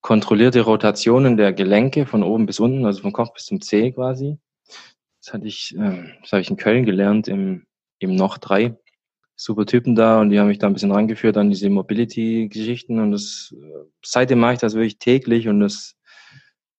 kontrollierte 0.00 0.62
Rotationen 0.62 1.36
der 1.36 1.52
Gelenke 1.52 2.06
von 2.06 2.22
oben 2.22 2.46
bis 2.46 2.60
unten, 2.60 2.84
also 2.86 3.02
vom 3.02 3.12
Kopf 3.12 3.32
bis 3.34 3.44
zum 3.44 3.60
Zeh 3.60 3.92
quasi. 3.92 4.38
Das 5.24 5.32
hatte 5.32 5.46
ich, 5.46 5.74
äh, 5.76 6.04
das 6.20 6.32
habe 6.32 6.42
ich 6.42 6.50
in 6.50 6.56
Köln 6.56 6.84
gelernt 6.84 7.28
im, 7.28 7.66
im 7.98 8.16
Noch 8.16 8.38
3. 8.38 8.76
Super 9.44 9.66
Typen 9.66 9.96
da 9.96 10.20
und 10.20 10.30
die 10.30 10.38
haben 10.38 10.46
mich 10.46 10.60
da 10.60 10.68
ein 10.68 10.72
bisschen 10.72 10.92
rangeführt 10.92 11.36
an 11.36 11.50
diese 11.50 11.68
Mobility-Geschichten 11.68 13.00
und 13.00 13.10
das 13.10 13.52
seitdem 14.00 14.38
mache 14.38 14.54
ich 14.54 14.60
das 14.60 14.74
wirklich 14.74 14.98
täglich 14.98 15.48
und 15.48 15.58
das 15.58 15.96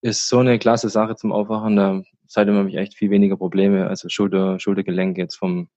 ist 0.01 0.29
so 0.29 0.39
eine 0.39 0.57
klasse 0.59 0.87
Sache 0.87 1.17
zum 1.17 1.33
Aufwachen. 1.33 1.75
Da 1.75 2.03
seitdem 2.25 2.55
habe 2.55 2.69
ich 2.69 2.77
echt 2.77 2.95
viel 2.95 3.09
weniger 3.09 3.35
Probleme, 3.35 3.87
also 3.87 4.07
Schulter, 4.07 4.61
Schultergelenk 4.61 5.17
jetzt 5.17 5.35
vom 5.35 5.67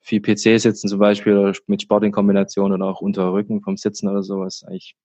viel 0.00 0.20
PC 0.20 0.60
sitzen 0.60 0.88
zum 0.88 0.98
Beispiel 0.98 1.38
oder 1.38 1.54
mit 1.66 1.80
Sport 1.80 2.04
in 2.04 2.12
Kombination 2.12 2.72
oder 2.72 2.84
auch 2.84 3.00
unter 3.00 3.32
Rücken 3.32 3.62
vom 3.62 3.78
Sitzen 3.78 4.06
oder 4.06 4.22
sowas. 4.22 4.62
Eigentlich 4.66 4.96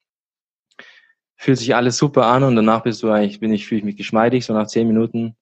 fühlt 1.38 1.60
sich 1.60 1.76
alles 1.76 1.98
super 1.98 2.26
an 2.26 2.44
und 2.44 2.58
danach 2.58 2.84
bist 2.84 3.02
du 3.04 3.10
eigentlich, 3.10 3.40
bin 3.40 3.54
ich, 3.54 3.68
fühle 3.68 3.80
ich 3.80 3.86
mich 3.86 3.96
geschmeidig, 3.96 4.46
so 4.46 4.54
nach 4.54 4.68
zehn 4.68 4.86
Minuten 4.88 5.38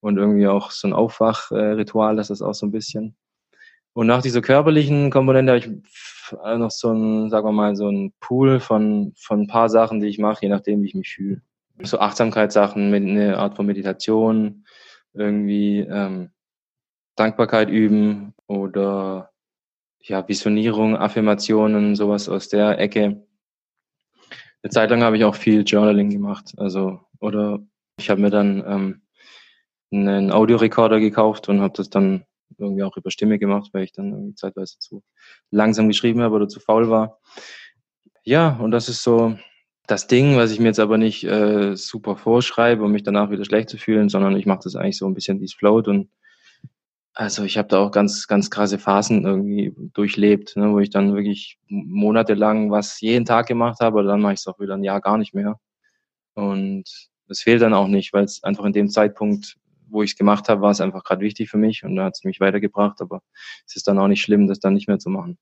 und 0.00 0.16
irgendwie 0.16 0.46
auch 0.46 0.70
so 0.70 0.88
ein 0.88 0.94
Aufwachritual, 0.94 2.16
das 2.16 2.30
ist 2.30 2.40
auch 2.40 2.54
so 2.54 2.64
ein 2.64 2.72
bisschen. 2.72 3.14
Und 3.98 4.06
nach 4.06 4.22
dieser 4.22 4.42
körperlichen 4.42 5.10
Komponente 5.10 5.50
habe 5.50 5.58
ich 5.58 5.68
noch 6.56 6.70
so 6.70 6.92
ein, 6.92 7.30
sagen 7.30 7.48
wir 7.48 7.50
mal, 7.50 7.74
so 7.74 7.88
ein 7.88 8.12
Pool 8.20 8.60
von, 8.60 9.12
von 9.16 9.40
ein 9.40 9.46
paar 9.48 9.68
Sachen, 9.68 9.98
die 9.98 10.06
ich 10.06 10.20
mache, 10.20 10.42
je 10.42 10.48
nachdem, 10.48 10.84
wie 10.84 10.86
ich 10.86 10.94
mich 10.94 11.08
fühle. 11.08 11.42
So 11.82 11.98
Achtsamkeitssachen, 11.98 12.94
eine 12.94 13.38
Art 13.38 13.56
von 13.56 13.66
Meditation, 13.66 14.64
irgendwie 15.14 15.80
ähm, 15.80 16.30
Dankbarkeit 17.16 17.70
üben 17.70 18.34
oder 18.46 19.32
ja, 19.98 20.28
Visionierung, 20.28 20.96
Affirmationen, 20.96 21.96
sowas 21.96 22.28
aus 22.28 22.48
der 22.48 22.78
Ecke. 22.78 23.26
Eine 24.62 24.70
Zeit 24.70 24.90
lang 24.90 25.02
habe 25.02 25.16
ich 25.16 25.24
auch 25.24 25.34
viel 25.34 25.64
Journaling 25.64 26.10
gemacht. 26.10 26.52
Also, 26.56 27.00
oder 27.18 27.58
ich 27.98 28.10
habe 28.10 28.20
mir 28.20 28.30
dann 28.30 28.62
ähm, 28.64 29.02
einen 29.90 30.30
Audiorekorder 30.30 31.00
gekauft 31.00 31.48
und 31.48 31.62
habe 31.62 31.74
das 31.76 31.90
dann 31.90 32.22
irgendwie 32.58 32.82
auch 32.82 32.96
über 32.96 33.10
Stimme 33.10 33.38
gemacht, 33.38 33.70
weil 33.72 33.84
ich 33.84 33.92
dann 33.92 34.12
irgendwie 34.12 34.34
zeitweise 34.34 34.78
zu 34.78 35.02
langsam 35.50 35.88
geschrieben 35.88 36.22
habe 36.22 36.34
oder 36.34 36.48
zu 36.48 36.60
faul 36.60 36.90
war. 36.90 37.18
Ja, 38.24 38.56
und 38.56 38.70
das 38.70 38.88
ist 38.88 39.02
so 39.02 39.36
das 39.86 40.06
Ding, 40.06 40.36
was 40.36 40.52
ich 40.52 40.60
mir 40.60 40.66
jetzt 40.66 40.80
aber 40.80 40.98
nicht 40.98 41.24
äh, 41.24 41.74
super 41.74 42.16
vorschreibe, 42.16 42.84
um 42.84 42.92
mich 42.92 43.02
danach 43.02 43.30
wieder 43.30 43.44
schlecht 43.44 43.70
zu 43.70 43.78
fühlen, 43.78 44.08
sondern 44.08 44.36
ich 44.36 44.46
mache 44.46 44.60
das 44.64 44.76
eigentlich 44.76 44.98
so 44.98 45.06
ein 45.06 45.14
bisschen 45.14 45.40
wie 45.40 45.46
es 45.46 45.54
float 45.54 45.88
und 45.88 46.10
also 47.14 47.42
ich 47.42 47.58
habe 47.58 47.66
da 47.66 47.80
auch 47.80 47.90
ganz, 47.90 48.28
ganz 48.28 48.48
krasse 48.48 48.78
Phasen 48.78 49.24
irgendwie 49.24 49.74
durchlebt, 49.92 50.56
ne, 50.56 50.70
wo 50.72 50.78
ich 50.78 50.90
dann 50.90 51.16
wirklich 51.16 51.58
monatelang 51.66 52.70
was 52.70 53.00
jeden 53.00 53.24
Tag 53.24 53.48
gemacht 53.48 53.80
habe, 53.80 53.98
aber 53.98 54.08
dann 54.08 54.20
mache 54.20 54.34
ich 54.34 54.38
es 54.38 54.46
auch 54.46 54.60
wieder 54.60 54.74
ein 54.74 54.84
Jahr 54.84 55.00
gar 55.00 55.18
nicht 55.18 55.34
mehr. 55.34 55.58
Und 56.34 56.84
es 57.28 57.42
fehlt 57.42 57.62
dann 57.62 57.74
auch 57.74 57.88
nicht, 57.88 58.12
weil 58.12 58.22
es 58.22 58.44
einfach 58.44 58.64
in 58.64 58.72
dem 58.72 58.88
Zeitpunkt, 58.88 59.56
wo 59.88 60.02
ich 60.02 60.12
es 60.12 60.16
gemacht 60.16 60.48
habe, 60.48 60.60
war 60.60 60.70
es 60.70 60.80
einfach 60.80 61.04
gerade 61.04 61.22
wichtig 61.22 61.50
für 61.50 61.58
mich 61.58 61.84
und 61.84 61.96
da 61.96 62.04
hat 62.04 62.16
es 62.16 62.24
mich 62.24 62.40
weitergebracht, 62.40 63.00
aber 63.00 63.22
es 63.66 63.76
ist 63.76 63.88
dann 63.88 63.98
auch 63.98 64.08
nicht 64.08 64.22
schlimm, 64.22 64.46
das 64.46 64.60
dann 64.60 64.74
nicht 64.74 64.88
mehr 64.88 64.98
zu 64.98 65.10
machen. 65.10 65.38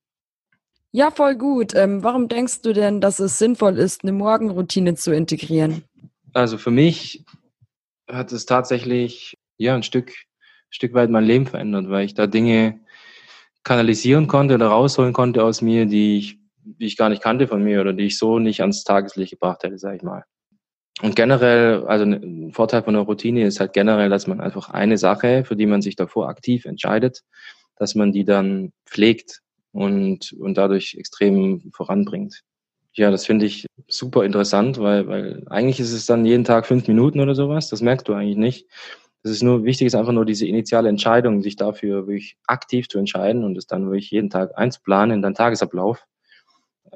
Ja, 0.92 1.10
voll 1.10 1.34
gut. 1.34 1.74
Ähm, 1.74 2.02
warum 2.02 2.28
denkst 2.28 2.62
du 2.62 2.72
denn, 2.72 3.00
dass 3.00 3.18
es 3.18 3.38
sinnvoll 3.38 3.78
ist, 3.78 4.02
eine 4.02 4.12
Morgenroutine 4.12 4.94
zu 4.94 5.12
integrieren? 5.12 5.84
Also 6.32 6.58
für 6.58 6.70
mich 6.70 7.24
hat 8.08 8.32
es 8.32 8.46
tatsächlich 8.46 9.36
ja 9.58 9.74
ein 9.74 9.82
Stück 9.82 10.12
Stück 10.70 10.94
weit 10.94 11.10
mein 11.10 11.24
Leben 11.24 11.46
verändert, 11.46 11.88
weil 11.88 12.04
ich 12.04 12.14
da 12.14 12.26
Dinge 12.26 12.80
kanalisieren 13.62 14.26
konnte 14.26 14.54
oder 14.54 14.68
rausholen 14.68 15.12
konnte 15.12 15.42
aus 15.42 15.62
mir, 15.62 15.86
die 15.86 16.18
ich, 16.18 16.38
die 16.64 16.86
ich 16.86 16.96
gar 16.96 17.08
nicht 17.08 17.22
kannte 17.22 17.48
von 17.48 17.62
mir 17.62 17.80
oder 17.80 17.92
die 17.92 18.04
ich 18.04 18.18
so 18.18 18.38
nicht 18.38 18.60
ans 18.60 18.84
Tageslicht 18.84 19.32
gebracht 19.32 19.62
hätte, 19.62 19.78
sage 19.78 19.96
ich 19.96 20.02
mal. 20.02 20.24
Und 21.02 21.14
generell, 21.14 21.84
also 21.86 22.04
ein 22.04 22.52
Vorteil 22.52 22.82
von 22.82 22.94
der 22.94 23.02
Routine 23.02 23.44
ist 23.46 23.60
halt 23.60 23.74
generell, 23.74 24.08
dass 24.08 24.26
man 24.26 24.40
einfach 24.40 24.70
eine 24.70 24.96
Sache, 24.96 25.44
für 25.44 25.56
die 25.56 25.66
man 25.66 25.82
sich 25.82 25.94
davor 25.96 26.28
aktiv 26.28 26.64
entscheidet, 26.64 27.22
dass 27.76 27.94
man 27.94 28.12
die 28.12 28.24
dann 28.24 28.72
pflegt 28.86 29.42
und, 29.72 30.32
und 30.40 30.56
dadurch 30.56 30.94
extrem 30.98 31.70
voranbringt. 31.74 32.42
Ja, 32.94 33.10
das 33.10 33.26
finde 33.26 33.44
ich 33.44 33.66
super 33.88 34.24
interessant, 34.24 34.78
weil, 34.78 35.06
weil 35.06 35.42
eigentlich 35.50 35.80
ist 35.80 35.92
es 35.92 36.06
dann 36.06 36.24
jeden 36.24 36.44
Tag 36.44 36.66
fünf 36.66 36.88
Minuten 36.88 37.20
oder 37.20 37.34
sowas. 37.34 37.68
Das 37.68 37.82
merkst 37.82 38.08
du 38.08 38.14
eigentlich 38.14 38.38
nicht. 38.38 38.66
Das 39.22 39.32
ist 39.32 39.42
nur 39.42 39.64
wichtig, 39.64 39.88
ist 39.88 39.94
einfach 39.94 40.12
nur 40.12 40.24
diese 40.24 40.46
initiale 40.46 40.88
Entscheidung, 40.88 41.42
sich 41.42 41.56
dafür 41.56 42.06
wirklich 42.06 42.38
aktiv 42.46 42.88
zu 42.88 42.98
entscheiden 42.98 43.44
und 43.44 43.58
es 43.58 43.66
dann 43.66 43.84
wirklich 43.86 44.10
jeden 44.10 44.30
Tag 44.30 44.56
einzuplanen 44.56 45.16
in 45.16 45.22
deinen 45.22 45.34
Tagesablauf. 45.34 46.06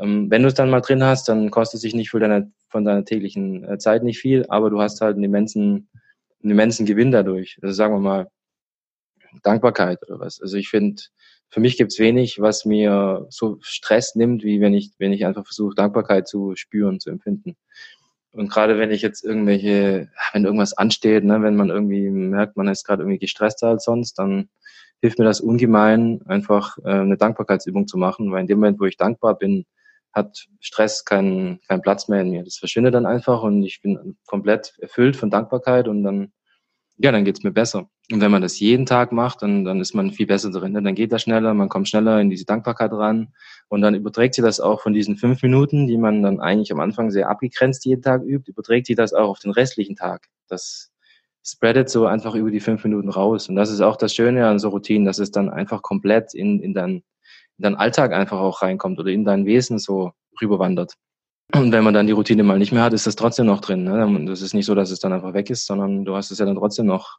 Ähm, 0.01 0.31
wenn 0.31 0.43
du 0.43 0.49
es 0.49 0.55
dann 0.55 0.71
mal 0.71 0.81
drin 0.81 1.05
hast, 1.05 1.29
dann 1.29 1.51
kostet 1.51 1.79
es 1.79 1.83
sich 1.83 1.95
nicht 1.95 2.11
für 2.11 2.21
deine, 2.21 2.53
von 2.69 2.85
deiner 2.85 3.05
täglichen 3.05 3.65
äh, 3.65 3.79
Zeit 3.79 4.03
nicht 4.03 4.19
viel, 4.19 4.47
aber 4.49 4.71
du 4.71 4.81
hast 4.81 5.01
halt 5.01 5.15
einen 5.15 5.25
immensen, 5.25 5.89
einen 6.43 6.53
immensen 6.53 6.87
Gewinn 6.87 7.11
dadurch. 7.11 7.59
Also 7.63 7.75
sagen 7.75 7.95
wir 7.95 8.01
mal 8.01 8.29
Dankbarkeit 9.43 10.03
oder 10.09 10.21
was. 10.21 10.41
Also 10.41 10.57
ich 10.57 10.69
finde, 10.69 11.03
für 11.49 11.61
mich 11.61 11.77
gibt 11.77 11.93
es 11.93 11.99
wenig, 11.99 12.41
was 12.41 12.65
mir 12.65 13.27
so 13.29 13.59
Stress 13.61 14.15
nimmt, 14.15 14.45
wie 14.45 14.61
wenn 14.61 14.75
ich, 14.75 14.93
wenn 14.99 15.13
ich 15.13 15.27
einfach 15.27 15.45
versuche, 15.45 15.75
Dankbarkeit 15.75 16.29
zu 16.29 16.55
spüren, 16.57 17.01
zu 17.01 17.11
empfinden. 17.11 17.57
Und 18.33 18.49
gerade 18.49 18.79
wenn 18.79 18.93
ich 18.93 19.03
jetzt 19.03 19.25
irgendwelche, 19.25 20.09
wenn 20.33 20.45
irgendwas 20.45 20.73
ansteht, 20.73 21.25
ne, 21.25 21.43
wenn 21.43 21.57
man 21.57 21.71
irgendwie 21.71 22.09
merkt, 22.11 22.57
man 22.57 22.69
ist 22.69 22.85
gerade 22.85 23.03
irgendwie 23.03 23.19
gestresster 23.19 23.69
als 23.69 23.85
sonst, 23.85 24.19
dann 24.19 24.49
hilft 25.01 25.19
mir 25.19 25.25
das 25.25 25.41
ungemein, 25.41 26.21
einfach 26.27 26.79
äh, 26.85 26.91
eine 26.91 27.17
Dankbarkeitsübung 27.17 27.89
zu 27.89 27.99
machen, 27.99 28.31
weil 28.31 28.43
in 28.43 28.47
dem 28.47 28.59
Moment, 28.59 28.79
wo 28.79 28.85
ich 28.85 28.97
dankbar 28.97 29.37
bin, 29.37 29.65
hat 30.13 30.47
Stress 30.61 31.05
keinen 31.05 31.61
keinen 31.69 31.83
Platz 31.83 32.09
mehr 32.09 32.23
in 32.23 32.31
mir. 32.31 32.45
Das 32.45 32.57
verschwindet 32.57 32.95
dann 32.95 33.07
einfach 33.07 33.43
und 33.43 33.63
ich 33.63 33.81
bin 33.81 34.17
komplett 34.27 34.75
erfüllt 34.79 35.17
von 35.17 35.31
Dankbarkeit 35.31 35.89
und 35.89 36.03
dann 36.03 36.33
ja, 37.03 37.13
dann 37.13 37.25
geht's 37.25 37.43
mir 37.43 37.51
besser. 37.51 37.89
Und 38.13 38.21
wenn 38.21 38.31
man 38.31 38.43
das 38.43 38.61
jeden 38.61 38.85
Tag 38.85 39.11
macht, 39.11 39.41
dann, 39.41 39.65
dann 39.65 39.81
ist 39.81 39.95
man 39.95 40.11
viel 40.11 40.27
besser 40.27 40.51
drin. 40.51 40.73
Ne? 40.73 40.83
Dann 40.83 40.95
geht 40.95 41.13
das 41.13 41.23
schneller, 41.23 41.55
man 41.55 41.71
kommt 41.71 41.89
schneller 41.89 42.21
in 42.21 42.29
diese 42.29 42.45
Dankbarkeit 42.45 42.93
ran. 42.93 43.33
Und 43.69 43.81
dann 43.81 43.95
überträgt 43.95 44.35
sie 44.35 44.43
das 44.43 44.61
auch 44.61 44.83
von 44.83 44.93
diesen 44.93 45.17
fünf 45.17 45.43
Minuten, 45.43 45.87
die 45.87 45.97
man 45.97 46.23
dann 46.23 46.41
eigentlich 46.41 46.73
am 46.73 46.81
Anfang 46.81 47.11
sehr 47.11 47.31
abgegrenzt 47.31 47.87
jeden 47.87 48.03
Tag 48.03 48.23
übt, 48.23 48.51
überträgt 48.51 48.87
sie 48.87 48.95
das 48.95 49.15
auch 49.15 49.31
auf 49.31 49.39
den 49.39 49.53
restlichen 49.53 49.97
Tag. 49.97 50.27
Das 50.49 50.91
spreadet 51.43 51.89
so 51.89 52.05
einfach 52.05 52.35
über 52.35 52.51
die 52.51 52.61
fünf 52.61 52.85
Minuten 52.85 53.09
raus. 53.09 53.49
Und 53.49 53.57
das 53.57 53.71
ist 53.71 53.81
auch 53.81 53.97
das 53.97 54.15
Schöne 54.15 54.47
an 54.47 54.59
so 54.59 54.69
Routinen, 54.69 55.07
dass 55.07 55.19
es 55.19 55.31
dann 55.31 55.49
einfach 55.49 55.81
komplett 55.81 56.35
in, 56.35 56.61
in, 56.61 56.75
dein, 56.75 57.03
in 57.61 57.63
deinen 57.63 57.77
Alltag 57.77 58.15
einfach 58.15 58.39
auch 58.39 58.63
reinkommt 58.63 58.99
oder 58.99 59.11
in 59.11 59.27
dein 59.27 59.45
Wesen 59.45 59.79
so 59.79 60.13
rüberwandert. 60.41 60.95
Und 61.53 61.73
wenn 61.73 61.85
man 61.85 61.93
dann 61.93 62.07
die 62.07 62.15
Routine 62.15 62.43
mal 62.43 62.59
nicht 62.59 62.73
mehr 62.73 62.83
hat, 62.83 62.95
ist 62.95 63.07
das 63.07 63.17
trotzdem 63.17 63.45
noch 63.45 63.61
drin. 63.61 63.85
Ne? 63.85 64.25
Das 64.27 64.41
ist 64.41 64.55
nicht 64.55 64.65
so, 64.65 64.75
dass 64.75 64.91
es 64.91 64.99
dann 64.99 65.13
einfach 65.13 65.35
weg 65.35 65.51
ist, 65.51 65.67
sondern 65.67 66.07
du 66.07 66.17
hast 66.17 66.31
es 66.31 66.39
ja 66.39 66.47
dann 66.47 66.57
trotzdem 66.57 66.87
noch 66.87 67.19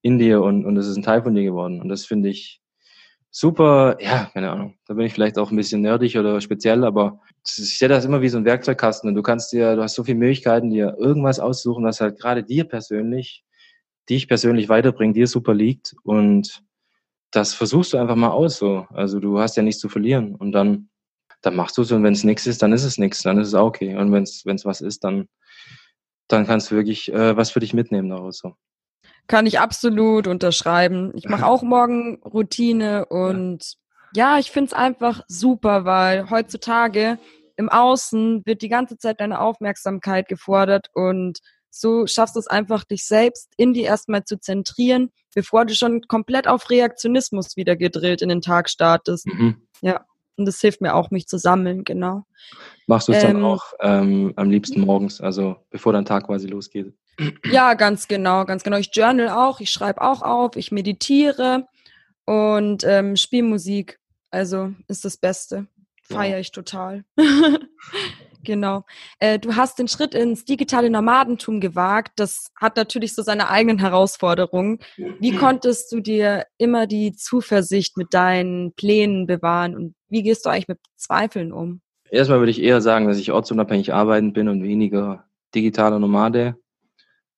in 0.00 0.18
dir 0.18 0.40
und, 0.40 0.64
und 0.64 0.78
es 0.78 0.86
ist 0.86 0.96
ein 0.96 1.02
Teil 1.02 1.22
von 1.22 1.34
dir 1.34 1.42
geworden. 1.42 1.82
Und 1.82 1.90
das 1.90 2.06
finde 2.06 2.30
ich 2.30 2.62
super, 3.30 3.98
ja, 4.00 4.30
keine 4.32 4.50
Ahnung. 4.50 4.78
Da 4.86 4.94
bin 4.94 5.04
ich 5.04 5.12
vielleicht 5.12 5.36
auch 5.38 5.50
ein 5.50 5.56
bisschen 5.56 5.82
nerdig 5.82 6.16
oder 6.16 6.40
speziell, 6.40 6.82
aber 6.82 7.20
ich 7.44 7.78
sehe 7.78 7.88
das 7.88 8.06
immer 8.06 8.22
wie 8.22 8.30
so 8.30 8.38
ein 8.38 8.46
Werkzeugkasten 8.46 9.08
und 9.08 9.16
du 9.16 9.22
kannst 9.22 9.52
dir, 9.52 9.76
du 9.76 9.82
hast 9.82 9.96
so 9.96 10.04
viele 10.04 10.18
Möglichkeiten, 10.18 10.70
dir 10.70 10.96
irgendwas 10.98 11.40
aussuchen, 11.40 11.84
was 11.84 12.00
halt 12.00 12.18
gerade 12.18 12.42
dir 12.42 12.64
persönlich, 12.64 13.44
dich 14.08 14.28
persönlich 14.28 14.70
weiterbringt, 14.70 15.14
dir 15.14 15.26
super 15.26 15.52
liegt 15.52 15.94
und 16.04 16.62
das 17.34 17.54
versuchst 17.54 17.92
du 17.92 17.98
einfach 17.98 18.16
mal 18.16 18.30
aus 18.30 18.58
so. 18.58 18.86
Also 18.90 19.20
du 19.20 19.38
hast 19.38 19.56
ja 19.56 19.62
nichts 19.62 19.80
zu 19.80 19.88
verlieren 19.88 20.34
und 20.34 20.52
dann 20.52 20.88
dann 21.44 21.56
machst 21.56 21.76
du 21.76 21.82
es 21.82 21.92
und 21.92 22.02
wenn 22.02 22.14
es 22.14 22.24
nichts 22.24 22.46
ist, 22.46 22.62
dann 22.62 22.72
ist 22.72 22.84
es 22.84 22.98
nichts, 22.98 23.22
dann 23.22 23.38
ist 23.38 23.48
es 23.48 23.54
auch 23.54 23.66
okay. 23.66 23.96
Und 23.96 24.12
wenn 24.12 24.22
es 24.22 24.64
was 24.64 24.80
ist, 24.80 25.04
dann, 25.04 25.28
dann 26.28 26.46
kannst 26.46 26.70
du 26.70 26.76
wirklich 26.76 27.12
äh, 27.12 27.36
was 27.36 27.50
für 27.50 27.60
dich 27.60 27.74
mitnehmen 27.74 28.08
daraus. 28.08 28.38
So. 28.38 28.54
Kann 29.26 29.46
ich 29.46 29.60
absolut 29.60 30.26
unterschreiben. 30.26 31.12
Ich 31.14 31.28
mache 31.28 31.46
auch 31.46 31.62
morgen 31.62 32.22
Routine 32.22 33.06
und 33.06 33.76
ja, 34.14 34.34
ja 34.34 34.38
ich 34.38 34.50
finde 34.50 34.68
es 34.68 34.72
einfach 34.72 35.22
super, 35.28 35.84
weil 35.84 36.30
heutzutage 36.30 37.18
im 37.56 37.68
Außen 37.68 38.42
wird 38.46 38.62
die 38.62 38.68
ganze 38.68 38.96
Zeit 38.96 39.20
deine 39.20 39.40
Aufmerksamkeit 39.40 40.28
gefordert 40.28 40.88
und 40.94 41.38
so 41.74 42.06
schaffst 42.06 42.36
du 42.36 42.40
es 42.40 42.46
einfach, 42.46 42.84
dich 42.84 43.04
selbst 43.04 43.52
in 43.56 43.72
dir 43.72 43.84
erstmal 43.84 44.24
zu 44.24 44.38
zentrieren, 44.38 45.10
bevor 45.34 45.64
du 45.64 45.74
schon 45.74 46.02
komplett 46.02 46.46
auf 46.46 46.70
Reaktionismus 46.70 47.56
wieder 47.56 47.74
gedrillt 47.74 48.22
in 48.22 48.28
den 48.28 48.40
Tag 48.40 48.70
startest. 48.70 49.26
Mhm. 49.26 49.56
Ja. 49.80 50.04
Und 50.36 50.46
das 50.46 50.60
hilft 50.60 50.80
mir 50.80 50.94
auch, 50.94 51.10
mich 51.10 51.26
zu 51.26 51.38
sammeln, 51.38 51.84
genau. 51.84 52.24
Machst 52.88 53.06
du 53.06 53.12
es 53.12 53.22
ähm, 53.22 53.34
dann 53.34 53.44
auch 53.44 53.72
ähm, 53.80 54.32
am 54.34 54.50
liebsten 54.50 54.80
morgens, 54.80 55.20
also 55.20 55.56
bevor 55.70 55.92
dein 55.92 56.04
Tag 56.04 56.26
quasi 56.26 56.48
losgeht? 56.48 56.92
Ja, 57.44 57.74
ganz 57.74 58.08
genau, 58.08 58.44
ganz 58.44 58.64
genau. 58.64 58.76
Ich 58.76 58.90
journal 58.92 59.28
auch, 59.28 59.60
ich 59.60 59.70
schreibe 59.70 60.02
auch 60.02 60.22
auf, 60.22 60.56
ich 60.56 60.72
meditiere 60.72 61.68
und 62.24 62.82
ähm, 62.84 63.14
spiele 63.16 63.44
Musik. 63.44 64.00
Also 64.30 64.72
ist 64.88 65.04
das 65.04 65.16
Beste. 65.16 65.68
Feiere 66.02 66.40
ich 66.40 66.50
total. 66.50 67.04
Genau. 68.44 68.84
Äh, 69.18 69.38
du 69.38 69.56
hast 69.56 69.78
den 69.78 69.88
Schritt 69.88 70.14
ins 70.14 70.44
digitale 70.44 70.90
Nomadentum 70.90 71.60
gewagt. 71.60 72.12
Das 72.16 72.52
hat 72.60 72.76
natürlich 72.76 73.14
so 73.14 73.22
seine 73.22 73.48
eigenen 73.50 73.78
Herausforderungen. 73.78 74.78
Wie 74.96 75.32
mhm. 75.32 75.38
konntest 75.38 75.90
du 75.92 76.00
dir 76.00 76.46
immer 76.58 76.86
die 76.86 77.12
Zuversicht 77.12 77.96
mit 77.96 78.14
deinen 78.14 78.72
Plänen 78.74 79.26
bewahren 79.26 79.74
und 79.74 79.94
wie 80.08 80.22
gehst 80.22 80.46
du 80.46 80.50
eigentlich 80.50 80.68
mit 80.68 80.78
Zweifeln 80.96 81.52
um? 81.52 81.80
Erstmal 82.10 82.38
würde 82.38 82.52
ich 82.52 82.62
eher 82.62 82.80
sagen, 82.80 83.08
dass 83.08 83.18
ich 83.18 83.32
ortsunabhängig 83.32 83.92
arbeiten 83.92 84.32
bin 84.32 84.48
und 84.48 84.62
weniger 84.62 85.24
digitaler 85.54 85.98
Nomade. 85.98 86.56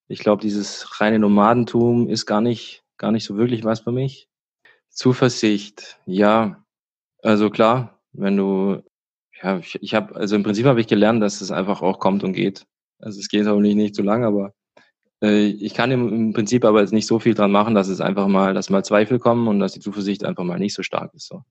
Ich 0.09 0.19
glaube, 0.19 0.43
dieses 0.43 1.01
reine 1.01 1.19
Nomadentum 1.19 2.09
ist 2.09 2.27
gar 2.27 2.41
nicht, 2.41 2.85
gar 2.97 3.13
nicht 3.13 3.25
so 3.25 3.37
wirklich 3.37 3.65
was 3.65 3.81
für 3.81 3.93
mich. 3.93 4.29
Zuversicht, 4.91 5.99
ja. 6.07 6.65
Also 7.23 7.51
klar, 7.51 8.01
wenn 8.13 8.37
du, 8.37 8.83
ja, 9.43 9.59
ich, 9.59 9.79
ich 9.83 9.95
habe, 9.95 10.15
also 10.17 10.37
im 10.37 10.43
Prinzip 10.43 10.67
habe 10.67 10.81
ich 10.81 10.87
gelernt, 10.87 11.23
dass 11.23 11.41
es 11.41 11.51
einfach 11.51 11.83
auch 11.83 11.99
kommt 11.99 12.25
und 12.25 12.33
geht. 12.33 12.67
Also 12.99 13.21
es 13.21 13.29
geht 13.29 13.47
hoffentlich 13.47 13.75
nicht 13.75 13.95
zu 13.95 14.03
lang, 14.03 14.25
aber 14.25 14.55
äh, 15.23 15.47
ich 15.47 15.75
kann 15.75 15.91
im, 15.91 16.13
im 16.13 16.33
Prinzip 16.33 16.65
aber 16.65 16.81
jetzt 16.81 16.93
nicht 16.93 17.07
so 17.07 17.19
viel 17.19 17.35
dran 17.35 17.53
machen, 17.53 17.75
dass 17.75 17.89
es 17.89 18.01
einfach 18.01 18.29
mal, 18.29 18.55
dass 18.55 18.71
mal 18.71 18.85
Zweifel 18.85 19.19
kommen 19.19 19.49
und 19.49 19.61
dass 19.61 19.73
die 19.73 19.81
Zuversicht 19.81 20.25
einfach 20.25 20.45
mal 20.45 20.59
nicht 20.59 20.75
so 20.75 20.83
stark 20.83 21.13
ist. 21.15 21.27
So. 21.27 21.43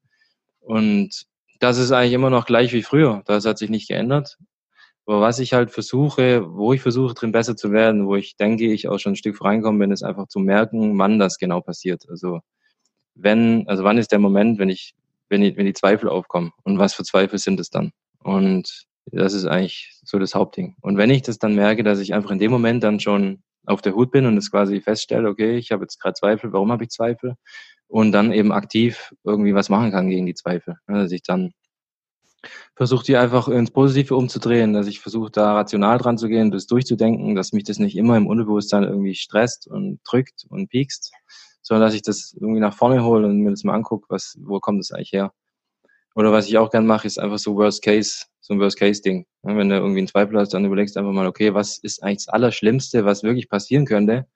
Und 0.60 1.26
das 1.60 1.78
ist 1.78 1.92
eigentlich 1.92 2.14
immer 2.14 2.30
noch 2.30 2.46
gleich 2.46 2.74
wie 2.74 2.84
früher. 2.84 3.24
Das 3.26 3.46
hat 3.46 3.58
sich 3.58 3.70
nicht 3.70 3.88
geändert. 3.88 4.38
Aber 5.06 5.22
was 5.22 5.40
ich 5.40 5.54
halt 5.54 5.70
versuche, 5.70 6.44
wo 6.48 6.74
ich 6.74 6.82
versuche, 6.82 7.14
drin 7.14 7.32
besser 7.32 7.56
zu 7.56 7.72
werden, 7.72 8.08
wo 8.08 8.16
ich 8.16 8.38
denke, 8.38 8.72
ich 8.72 8.88
auch 8.88 8.98
schon 8.98 9.14
ein 9.14 9.18
Stück 9.18 9.40
reinkommen 9.42 9.80
bin, 9.80 9.92
ist 9.92 10.04
einfach 10.04 10.28
zu 10.28 10.40
merken, 10.40 10.98
wann 10.98 11.20
das 11.20 11.38
genau 11.38 11.62
passiert. 11.62 12.10
Also 12.10 12.40
wenn, 13.14 13.68
also 13.68 13.84
wann 13.84 14.00
ist 14.00 14.12
der 14.12 14.20
Moment, 14.20 14.58
wenn 14.58 14.70
ich, 14.70 14.96
wenn 15.30 15.42
die, 15.42 15.56
wenn 15.58 15.66
die 15.66 15.74
Zweifel 15.74 16.10
aufkommen 16.10 16.52
und 16.64 16.78
was 16.78 16.94
für 16.94 17.04
Zweifel 17.04 17.40
sind 17.40 17.60
es 17.60 17.70
dann? 17.70 17.92
Und 18.24 18.86
das 19.12 19.34
ist 19.34 19.46
eigentlich 19.46 20.00
so 20.04 20.18
das 20.20 20.36
Hauptding. 20.36 20.76
Und 20.82 20.98
wenn 20.98 21.10
ich 21.10 21.22
das 21.22 21.38
dann 21.38 21.56
merke, 21.56 21.84
dass 21.84 22.00
ich 22.00 22.14
einfach 22.14 22.32
in 22.32 22.40
dem 22.40 22.52
Moment 22.52 22.84
dann 22.84 23.00
schon 23.00 23.44
auf 23.66 23.82
der 23.82 23.96
Hut 23.96 24.12
bin 24.12 24.26
und 24.26 24.38
es 24.38 24.52
quasi 24.52 24.82
feststelle, 24.82 25.30
okay, 25.30 25.58
ich 25.58 25.72
habe 25.72 25.84
jetzt 25.84 26.00
gerade 26.00 26.14
Zweifel, 26.14 26.54
warum 26.54 26.72
habe 26.72 26.84
ich 26.84 26.90
Zweifel? 26.90 27.36
Und 27.88 28.12
dann 28.12 28.32
eben 28.32 28.52
aktiv 28.52 29.14
irgendwie 29.24 29.54
was 29.54 29.70
machen 29.70 29.92
kann 29.92 30.10
gegen 30.10 30.26
die 30.26 30.34
Zweifel. 30.34 30.78
Dass 30.88 31.12
ich 31.12 31.22
dann 31.22 31.54
versuche, 32.76 33.06
die 33.06 33.18
einfach 33.18 33.48
ins 33.48 33.72
Positive 33.72 34.16
umzudrehen, 34.16 34.74
dass 34.74 34.88
ich 34.88 35.00
versuche, 35.00 35.32
da 35.32 35.54
rational 35.54 35.98
dran 35.98 36.18
zu 36.18 36.28
gehen, 36.28 36.52
das 36.52 36.68
durchzudenken, 36.68 37.36
dass 37.36 37.54
mich 37.54 37.64
das 37.64 37.80
nicht 37.80 37.96
immer 37.96 38.18
im 38.18 38.28
Unterbewusstsein 38.28 38.84
irgendwie 38.84 39.16
stresst 39.16 39.68
und 39.68 40.00
drückt 40.04 40.46
und 40.50 40.70
piekst, 40.70 41.12
sondern 41.66 41.88
dass 41.88 41.96
ich 41.96 42.04
das 42.04 42.36
irgendwie 42.40 42.60
nach 42.60 42.76
vorne 42.76 43.04
hole 43.04 43.26
und 43.28 43.40
mir 43.40 43.50
das 43.50 43.64
mal 43.64 43.74
angucke, 43.74 44.06
was, 44.10 44.38
wo 44.40 44.60
kommt 44.60 44.80
das 44.80 44.92
eigentlich 44.92 45.14
her? 45.14 45.34
Oder 46.14 46.32
was 46.32 46.48
ich 46.48 46.58
auch 46.60 46.70
gern 46.70 46.86
mache, 46.86 47.08
ist 47.08 47.20
einfach 47.20 47.40
so 47.40 47.56
Worst 47.56 47.82
Case, 47.84 48.26
so 48.40 48.54
ein 48.54 48.60
Worst 48.60 48.78
Case 48.78 49.02
Ding. 49.02 49.26
Wenn 49.42 49.70
du 49.70 49.76
irgendwie 49.76 49.98
einen 49.98 50.08
Zweifel 50.08 50.38
hast, 50.38 50.54
dann 50.54 50.64
überlegst 50.64 50.96
du 50.96 51.00
einfach 51.00 51.12
mal, 51.12 51.26
okay, 51.26 51.56
was 51.56 51.80
ist 51.80 52.04
eigentlich 52.04 52.26
das 52.26 52.28
Allerschlimmste, 52.30 53.04
was 53.04 53.24
wirklich 53.24 53.50
passieren 53.50 53.86
könnte? 53.86 54.28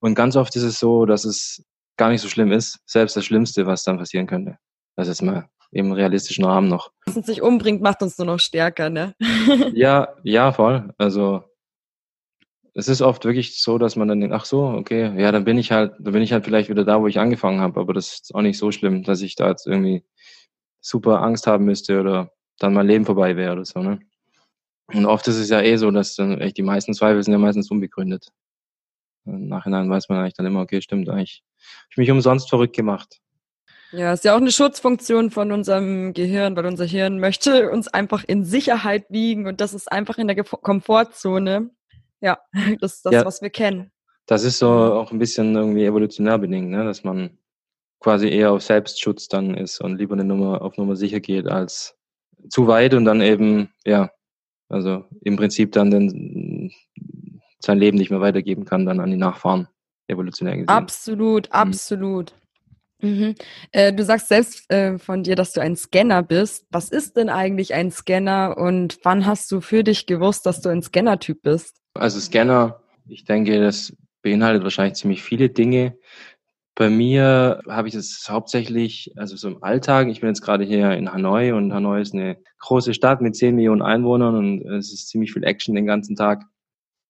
Und 0.00 0.14
ganz 0.14 0.36
oft 0.36 0.56
ist 0.56 0.62
es 0.62 0.78
so, 0.78 1.04
dass 1.04 1.26
es 1.26 1.62
gar 1.98 2.08
nicht 2.08 2.22
so 2.22 2.28
schlimm 2.28 2.50
ist, 2.50 2.78
selbst 2.86 3.14
das 3.14 3.26
Schlimmste, 3.26 3.66
was 3.66 3.84
dann 3.84 3.98
passieren 3.98 4.26
könnte. 4.26 4.56
Das 4.96 5.06
ist 5.06 5.20
mal 5.20 5.50
im 5.70 5.92
realistischen 5.92 6.46
Rahmen 6.46 6.68
noch. 6.68 6.92
Was 7.04 7.16
uns 7.18 7.26
nicht 7.26 7.42
umbringt, 7.42 7.82
macht 7.82 8.02
uns 8.02 8.16
nur 8.16 8.26
noch 8.26 8.40
stärker, 8.40 8.88
ne? 8.88 9.14
ja, 9.74 10.08
ja, 10.24 10.50
voll. 10.50 10.94
Also 10.96 11.44
es 12.74 12.88
ist 12.88 13.02
oft 13.02 13.24
wirklich 13.24 13.60
so, 13.60 13.78
dass 13.78 13.96
man 13.96 14.08
dann 14.08 14.20
denkt, 14.20 14.34
ach 14.34 14.44
so, 14.44 14.64
okay, 14.64 15.12
ja, 15.20 15.32
dann 15.32 15.44
bin 15.44 15.58
ich 15.58 15.72
halt, 15.72 15.92
dann 15.98 16.12
bin 16.12 16.22
ich 16.22 16.32
halt 16.32 16.44
vielleicht 16.44 16.68
wieder 16.68 16.84
da, 16.84 17.00
wo 17.00 17.06
ich 17.06 17.18
angefangen 17.18 17.60
habe, 17.60 17.80
aber 17.80 17.92
das 17.92 18.14
ist 18.14 18.34
auch 18.34 18.42
nicht 18.42 18.58
so 18.58 18.72
schlimm, 18.72 19.02
dass 19.02 19.22
ich 19.22 19.34
da 19.34 19.48
jetzt 19.48 19.66
irgendwie 19.66 20.04
super 20.80 21.22
Angst 21.22 21.46
haben 21.46 21.64
müsste 21.64 22.00
oder 22.00 22.32
dann 22.58 22.74
mein 22.74 22.86
Leben 22.86 23.04
vorbei 23.04 23.36
wäre 23.36 23.52
oder 23.52 23.64
so, 23.64 23.80
ne? 23.80 24.00
Und 24.92 25.06
oft 25.06 25.26
ist 25.28 25.36
es 25.36 25.48
ja 25.50 25.60
eh 25.60 25.76
so, 25.76 25.90
dass 25.90 26.16
dann 26.16 26.40
echt 26.40 26.56
die 26.56 26.62
meisten 26.62 26.94
Zweifel 26.94 27.22
sind 27.22 27.32
ja 27.32 27.38
meistens 27.38 27.70
unbegründet. 27.70 28.28
Im 29.24 29.46
Nachhinein 29.48 29.88
weiß 29.88 30.08
man 30.08 30.18
eigentlich 30.18 30.34
dann 30.34 30.46
immer, 30.46 30.62
okay, 30.62 30.82
stimmt 30.82 31.08
eigentlich. 31.08 31.44
Ich 31.90 31.96
mich 31.96 32.10
umsonst 32.10 32.48
verrückt 32.48 32.74
gemacht. 32.74 33.20
Ja, 33.92 34.12
ist 34.12 34.24
ja 34.24 34.34
auch 34.34 34.40
eine 34.40 34.52
Schutzfunktion 34.52 35.30
von 35.30 35.50
unserem 35.52 36.12
Gehirn, 36.12 36.56
weil 36.56 36.66
unser 36.66 36.84
Hirn 36.84 37.18
möchte 37.18 37.70
uns 37.70 37.88
einfach 37.88 38.24
in 38.24 38.44
Sicherheit 38.44 39.06
wiegen 39.10 39.46
und 39.46 39.60
das 39.60 39.74
ist 39.74 39.90
einfach 39.90 40.18
in 40.18 40.28
der 40.28 40.42
Komfortzone. 40.42 41.70
Ja, 42.20 42.38
das 42.80 42.94
ist 42.94 43.06
das, 43.06 43.12
ja, 43.12 43.24
was 43.24 43.42
wir 43.42 43.50
kennen. 43.50 43.90
Das 44.26 44.44
ist 44.44 44.58
so 44.58 44.68
auch 44.68 45.12
ein 45.12 45.18
bisschen 45.18 45.54
irgendwie 45.54 45.84
evolutionär 45.84 46.38
bedingt, 46.38 46.70
ne? 46.70 46.84
dass 46.84 47.04
man 47.04 47.38
quasi 48.00 48.28
eher 48.28 48.52
auf 48.52 48.62
Selbstschutz 48.62 49.28
dann 49.28 49.54
ist 49.54 49.80
und 49.80 49.96
lieber 49.96 50.14
eine 50.14 50.24
Nummer 50.24 50.62
auf 50.62 50.76
Nummer 50.76 50.96
sicher 50.96 51.20
geht 51.20 51.46
als 51.46 51.96
zu 52.48 52.66
weit 52.66 52.94
und 52.94 53.04
dann 53.04 53.20
eben, 53.20 53.70
ja, 53.84 54.10
also 54.68 55.04
im 55.22 55.36
Prinzip 55.36 55.72
dann 55.72 55.90
den, 55.90 56.72
sein 57.58 57.78
Leben 57.78 57.98
nicht 57.98 58.10
mehr 58.10 58.20
weitergeben 58.20 58.64
kann, 58.64 58.86
dann 58.86 59.00
an 59.00 59.10
die 59.10 59.16
Nachfahren, 59.16 59.68
evolutionär 60.06 60.54
gesehen. 60.54 60.68
Absolut, 60.68 61.48
mhm. 61.48 61.52
absolut. 61.52 62.34
Mhm. 63.02 63.34
Äh, 63.72 63.92
du 63.92 64.04
sagst 64.04 64.28
selbst 64.28 64.70
äh, 64.70 64.98
von 64.98 65.22
dir, 65.22 65.34
dass 65.34 65.52
du 65.52 65.60
ein 65.60 65.76
Scanner 65.76 66.22
bist. 66.22 66.66
Was 66.70 66.90
ist 66.90 67.16
denn 67.16 67.28
eigentlich 67.28 67.74
ein 67.74 67.90
Scanner 67.90 68.56
und 68.58 68.98
wann 69.02 69.26
hast 69.26 69.50
du 69.52 69.60
für 69.60 69.82
dich 69.84 70.06
gewusst, 70.06 70.46
dass 70.46 70.60
du 70.60 70.68
ein 70.68 70.82
Scanner-Typ 70.82 71.42
bist? 71.42 71.79
Also 71.94 72.20
Scanner, 72.20 72.82
ich 73.08 73.24
denke, 73.24 73.60
das 73.60 73.96
beinhaltet 74.22 74.62
wahrscheinlich 74.62 74.94
ziemlich 74.94 75.22
viele 75.22 75.48
Dinge. 75.48 75.96
Bei 76.74 76.88
mir 76.88 77.60
habe 77.68 77.88
ich 77.88 77.94
das 77.94 78.26
hauptsächlich, 78.30 79.12
also 79.16 79.36
so 79.36 79.48
im 79.48 79.62
Alltag. 79.62 80.08
Ich 80.08 80.20
bin 80.20 80.28
jetzt 80.28 80.40
gerade 80.40 80.64
hier 80.64 80.92
in 80.92 81.12
Hanoi 81.12 81.52
und 81.52 81.74
Hanoi 81.74 82.00
ist 82.00 82.14
eine 82.14 82.38
große 82.60 82.94
Stadt 82.94 83.20
mit 83.20 83.36
10 83.36 83.56
Millionen 83.56 83.82
Einwohnern 83.82 84.36
und 84.36 84.66
es 84.66 84.92
ist 84.92 85.08
ziemlich 85.08 85.32
viel 85.32 85.44
Action 85.44 85.74
den 85.74 85.86
ganzen 85.86 86.16
Tag. 86.16 86.44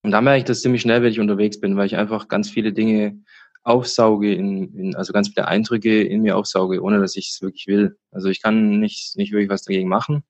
Und 0.02 0.12
da 0.12 0.20
merke 0.22 0.38
ich 0.38 0.44
das 0.44 0.62
ziemlich 0.62 0.82
schnell, 0.82 1.02
wenn 1.02 1.12
ich 1.12 1.20
unterwegs 1.20 1.60
bin, 1.60 1.76
weil 1.76 1.86
ich 1.86 1.96
einfach 1.96 2.28
ganz 2.28 2.48
viele 2.50 2.72
Dinge 2.72 3.22
aufsauge, 3.62 4.34
in, 4.34 4.74
in, 4.74 4.96
also 4.96 5.12
ganz 5.12 5.28
viele 5.28 5.46
Eindrücke 5.46 6.02
in 6.02 6.22
mir 6.22 6.36
aufsauge, 6.36 6.82
ohne 6.82 6.98
dass 6.98 7.16
ich 7.16 7.30
es 7.30 7.42
wirklich 7.42 7.66
will. 7.66 7.98
Also 8.10 8.28
ich 8.28 8.42
kann 8.42 8.80
nicht, 8.80 9.16
nicht 9.16 9.32
wirklich 9.32 9.50
was 9.50 9.62
dagegen 9.62 9.88
machen. 9.88 10.24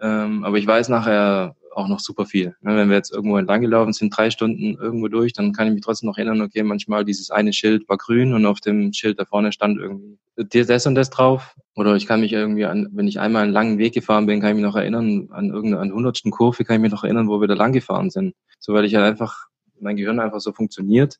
Ähm, 0.00 0.44
aber 0.44 0.56
ich 0.56 0.66
weiß 0.66 0.88
nachher, 0.88 1.54
auch 1.76 1.88
noch 1.88 2.00
super 2.00 2.26
viel. 2.26 2.56
Ne, 2.62 2.76
wenn 2.76 2.88
wir 2.88 2.96
jetzt 2.96 3.12
irgendwo 3.12 3.36
entlang 3.36 3.60
gelaufen 3.60 3.92
sind, 3.92 4.16
drei 4.16 4.30
Stunden 4.30 4.76
irgendwo 4.80 5.08
durch, 5.08 5.32
dann 5.32 5.52
kann 5.52 5.68
ich 5.68 5.74
mich 5.74 5.82
trotzdem 5.82 6.08
noch 6.08 6.16
erinnern, 6.16 6.40
okay, 6.40 6.62
manchmal 6.62 7.04
dieses 7.04 7.30
eine 7.30 7.52
Schild 7.52 7.88
war 7.88 7.98
grün 7.98 8.32
und 8.32 8.46
auf 8.46 8.60
dem 8.60 8.92
Schild 8.92 9.20
da 9.20 9.24
vorne 9.24 9.52
stand 9.52 9.78
irgendwie 9.78 10.18
das 10.36 10.86
und 10.86 10.94
das 10.94 11.10
drauf. 11.10 11.54
Oder 11.74 11.94
ich 11.96 12.06
kann 12.06 12.20
mich 12.20 12.32
irgendwie 12.32 12.64
an, 12.64 12.88
wenn 12.92 13.08
ich 13.08 13.20
einmal 13.20 13.44
einen 13.44 13.52
langen 13.52 13.78
Weg 13.78 13.94
gefahren 13.94 14.26
bin, 14.26 14.40
kann 14.40 14.50
ich 14.50 14.56
mich 14.56 14.64
noch 14.64 14.76
erinnern, 14.76 15.28
an 15.30 15.50
irgendeiner 15.50 15.92
hundertsten 15.92 16.30
Kurve 16.30 16.64
kann 16.64 16.76
ich 16.76 16.82
mich 16.82 16.92
noch 16.92 17.04
erinnern, 17.04 17.28
wo 17.28 17.40
wir 17.40 17.48
da 17.48 17.54
lang 17.54 17.72
gefahren 17.72 18.10
sind. 18.10 18.34
So, 18.58 18.72
weil 18.72 18.84
ich 18.84 18.94
halt 18.94 19.04
einfach, 19.04 19.46
mein 19.78 19.96
Gehirn 19.96 20.20
einfach 20.20 20.40
so 20.40 20.52
funktioniert 20.52 21.18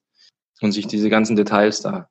und 0.62 0.72
sich 0.72 0.86
diese 0.86 1.10
ganzen 1.10 1.36
Details 1.36 1.82
da 1.82 2.08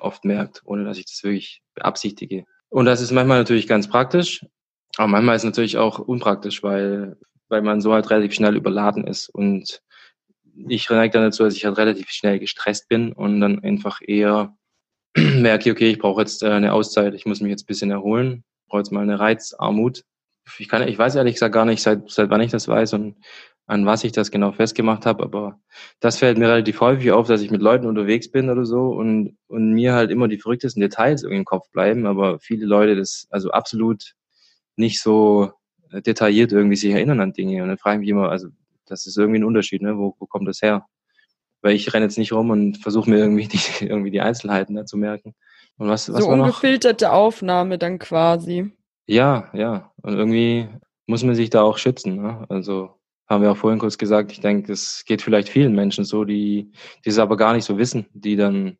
oft 0.00 0.24
merkt, 0.24 0.62
ohne 0.64 0.84
dass 0.84 0.98
ich 0.98 1.06
das 1.06 1.22
wirklich 1.22 1.62
beabsichtige. 1.74 2.44
Und 2.68 2.84
das 2.84 3.00
ist 3.00 3.12
manchmal 3.12 3.38
natürlich 3.38 3.66
ganz 3.66 3.88
praktisch, 3.88 4.44
aber 4.96 5.08
manchmal 5.08 5.36
ist 5.36 5.42
es 5.42 5.46
natürlich 5.46 5.78
auch 5.78 5.98
unpraktisch, 5.98 6.62
weil 6.62 7.16
weil 7.50 7.62
man 7.62 7.80
so 7.80 7.92
halt 7.92 8.08
relativ 8.10 8.32
schnell 8.32 8.56
überladen 8.56 9.06
ist. 9.06 9.28
Und 9.28 9.82
ich 10.68 10.88
neige 10.88 11.12
dann 11.12 11.22
dazu, 11.22 11.44
dass 11.44 11.54
ich 11.54 11.64
halt 11.64 11.78
relativ 11.78 12.10
schnell 12.10 12.38
gestresst 12.38 12.88
bin 12.88 13.12
und 13.12 13.40
dann 13.40 13.62
einfach 13.62 14.00
eher 14.06 14.56
merke, 15.16 15.70
okay, 15.70 15.90
ich 15.90 15.98
brauche 15.98 16.20
jetzt 16.20 16.42
äh, 16.42 16.50
eine 16.50 16.72
Auszeit, 16.72 17.14
ich 17.14 17.26
muss 17.26 17.40
mich 17.40 17.50
jetzt 17.50 17.64
ein 17.64 17.66
bisschen 17.66 17.90
erholen, 17.90 18.44
brauche 18.68 18.80
jetzt 18.80 18.92
mal 18.92 19.02
eine 19.02 19.18
Reizarmut. 19.18 20.04
Ich, 20.58 20.68
kann, 20.68 20.86
ich 20.88 20.98
weiß 20.98 21.14
ehrlich 21.16 21.34
gesagt 21.34 21.54
gar 21.54 21.64
nicht, 21.64 21.82
seit, 21.82 22.10
seit 22.10 22.30
wann 22.30 22.40
ich 22.40 22.50
das 22.50 22.66
weiß 22.66 22.94
und 22.94 23.16
an 23.66 23.86
was 23.86 24.02
ich 24.02 24.10
das 24.10 24.32
genau 24.32 24.50
festgemacht 24.50 25.06
habe, 25.06 25.22
aber 25.22 25.60
das 26.00 26.18
fällt 26.18 26.38
mir 26.38 26.48
relativ 26.48 26.80
häufig 26.80 27.12
auf, 27.12 27.28
dass 27.28 27.40
ich 27.40 27.52
mit 27.52 27.62
Leuten 27.62 27.86
unterwegs 27.86 28.28
bin 28.28 28.50
oder 28.50 28.64
so 28.64 28.88
und, 28.88 29.38
und 29.46 29.72
mir 29.74 29.94
halt 29.94 30.10
immer 30.10 30.26
die 30.26 30.38
verrücktesten 30.38 30.80
Details 30.80 31.22
irgendwie 31.22 31.38
im 31.38 31.44
Kopf 31.44 31.70
bleiben, 31.70 32.06
aber 32.06 32.40
viele 32.40 32.66
Leute 32.66 32.96
das 32.96 33.28
also 33.30 33.52
absolut 33.52 34.14
nicht 34.74 35.00
so 35.00 35.52
detailliert 35.92 36.52
irgendwie 36.52 36.76
sich 36.76 36.92
erinnern 36.92 37.20
an 37.20 37.32
Dinge. 37.32 37.62
Und 37.62 37.68
dann 37.68 37.78
frage 37.78 37.96
ich 37.96 38.00
mich 38.00 38.08
immer, 38.10 38.30
also 38.30 38.48
das 38.86 39.06
ist 39.06 39.16
irgendwie 39.16 39.40
ein 39.40 39.44
Unterschied, 39.44 39.82
ne? 39.82 39.96
Wo, 39.96 40.14
wo 40.18 40.26
kommt 40.26 40.48
das 40.48 40.62
her? 40.62 40.86
Weil 41.62 41.74
ich 41.74 41.92
renne 41.92 42.06
jetzt 42.06 42.18
nicht 42.18 42.32
rum 42.32 42.50
und 42.50 42.78
versuche 42.78 43.10
mir 43.10 43.18
irgendwie 43.18 43.48
die, 43.48 43.58
irgendwie 43.84 44.10
die 44.10 44.20
Einzelheiten 44.20 44.74
da 44.74 44.84
zu 44.86 44.96
merken. 44.96 45.34
Und 45.76 45.88
was, 45.88 46.12
was 46.12 46.24
so 46.24 46.30
ungefilterte 46.30 47.12
Aufnahme 47.12 47.78
dann 47.78 47.98
quasi. 47.98 48.72
Ja, 49.06 49.48
ja. 49.54 49.92
Und 50.02 50.14
irgendwie 50.14 50.68
muss 51.06 51.24
man 51.24 51.34
sich 51.34 51.50
da 51.50 51.62
auch 51.62 51.78
schützen. 51.78 52.16
Ne? 52.16 52.44
Also 52.48 52.90
haben 53.28 53.42
wir 53.42 53.52
auch 53.52 53.56
vorhin 53.56 53.78
kurz 53.78 53.96
gesagt, 53.96 54.32
ich 54.32 54.40
denke, 54.40 54.72
es 54.72 55.04
geht 55.06 55.22
vielleicht 55.22 55.48
vielen 55.48 55.74
Menschen 55.74 56.04
so, 56.04 56.24
die, 56.24 56.72
die 57.04 57.08
es 57.08 57.18
aber 57.18 57.36
gar 57.36 57.54
nicht 57.54 57.64
so 57.64 57.78
wissen, 57.78 58.06
die 58.12 58.36
dann 58.36 58.76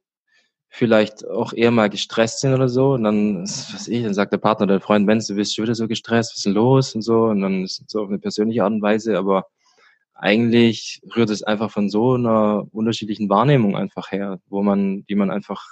vielleicht 0.71 1.27
auch 1.29 1.53
eher 1.53 1.73
mal 1.73 1.91
gestresst 1.91 2.41
sind 2.41 2.55
oder 2.55 2.69
so. 2.69 2.93
Und 2.93 3.03
dann, 3.05 3.43
was 3.43 3.89
ich, 3.89 4.03
dann 4.05 4.15
sagt 4.15 4.33
der 4.33 4.39
Partner 4.39 4.65
oder 4.65 4.75
der 4.75 4.81
Freund, 4.81 5.05
Mensch, 5.05 5.27
du 5.27 5.35
bist 5.35 5.55
schon 5.55 5.65
wieder 5.65 5.75
so 5.75 5.89
gestresst, 5.89 6.33
was 6.33 6.39
ist 6.39 6.47
denn 6.47 6.55
los 6.55 6.95
und 6.95 7.03
so. 7.03 7.25
Und 7.25 7.43
dann 7.43 7.65
ist 7.65 7.81
es 7.81 7.85
so 7.89 8.03
auf 8.03 8.09
eine 8.09 8.19
persönliche 8.19 8.63
Art 8.63 8.73
und 8.73 8.81
Weise, 8.81 9.19
aber 9.19 9.47
eigentlich 10.15 11.01
rührt 11.17 11.31
es 11.31 11.43
einfach 11.43 11.71
von 11.71 11.91
so 11.91 12.15
einer 12.15 12.67
unterschiedlichen 12.73 13.29
Wahrnehmung 13.29 13.77
einfach 13.77 14.13
her, 14.13 14.39
wo 14.49 14.63
man, 14.63 15.05
die 15.07 15.17
man 15.17 15.31
einfach 15.31 15.65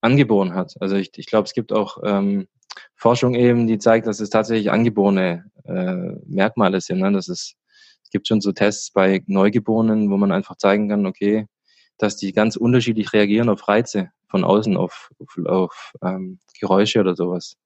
angeboren 0.00 0.54
hat. 0.54 0.74
Also 0.80 0.96
ich, 0.96 1.10
ich 1.16 1.26
glaube, 1.26 1.46
es 1.46 1.54
gibt 1.54 1.72
auch 1.72 1.98
ähm, 2.04 2.48
Forschung 2.96 3.34
eben, 3.34 3.66
die 3.66 3.78
zeigt, 3.78 4.06
dass 4.06 4.20
es 4.20 4.30
tatsächlich 4.30 4.70
angeborene 4.70 5.44
äh, 5.64 6.16
Merkmale 6.26 6.80
sind. 6.80 7.00
Ne? 7.00 7.12
Das 7.12 7.28
ist, 7.28 7.56
es 8.02 8.10
gibt 8.10 8.26
schon 8.26 8.40
so 8.40 8.52
Tests 8.52 8.90
bei 8.90 9.22
Neugeborenen, 9.26 10.10
wo 10.10 10.16
man 10.16 10.32
einfach 10.32 10.56
zeigen 10.56 10.88
kann, 10.88 11.06
okay, 11.06 11.46
dass 11.98 12.16
die 12.16 12.32
ganz 12.32 12.56
unterschiedlich 12.56 13.12
reagieren 13.12 13.48
auf 13.48 13.68
Reize 13.68 14.10
von 14.28 14.44
außen, 14.44 14.76
auf, 14.76 15.10
auf, 15.18 15.38
auf 15.46 15.92
ähm, 16.02 16.38
Geräusche 16.58 17.00
oder 17.00 17.14
sowas. 17.14 17.56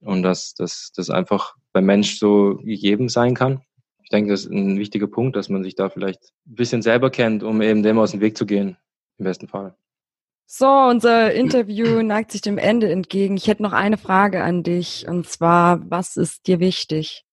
Und 0.00 0.22
dass 0.22 0.54
dass 0.54 0.92
das 0.96 1.10
einfach 1.10 1.54
beim 1.72 1.84
Mensch 1.84 2.18
so 2.18 2.56
gegeben 2.56 3.08
sein 3.08 3.34
kann. 3.34 3.60
Ich 4.02 4.08
denke, 4.10 4.30
das 4.30 4.44
ist 4.44 4.50
ein 4.50 4.78
wichtiger 4.78 5.06
Punkt, 5.06 5.36
dass 5.36 5.48
man 5.48 5.62
sich 5.62 5.74
da 5.74 5.88
vielleicht 5.90 6.32
ein 6.46 6.54
bisschen 6.54 6.82
selber 6.82 7.10
kennt, 7.10 7.42
um 7.42 7.60
eben 7.62 7.82
dem 7.82 7.98
aus 7.98 8.12
dem 8.12 8.20
Weg 8.20 8.36
zu 8.36 8.46
gehen, 8.46 8.76
im 9.18 9.24
besten 9.24 9.46
Fall. 9.46 9.74
So, 10.46 10.66
unser 10.66 11.32
Interview 11.32 12.02
neigt 12.02 12.32
sich 12.32 12.40
dem 12.40 12.58
Ende 12.58 12.90
entgegen. 12.90 13.36
Ich 13.36 13.46
hätte 13.46 13.62
noch 13.62 13.72
eine 13.72 13.98
Frage 13.98 14.42
an 14.42 14.62
dich 14.62 15.06
und 15.06 15.28
zwar, 15.28 15.88
was 15.88 16.16
ist 16.16 16.46
dir 16.48 16.58
wichtig? 16.58 17.24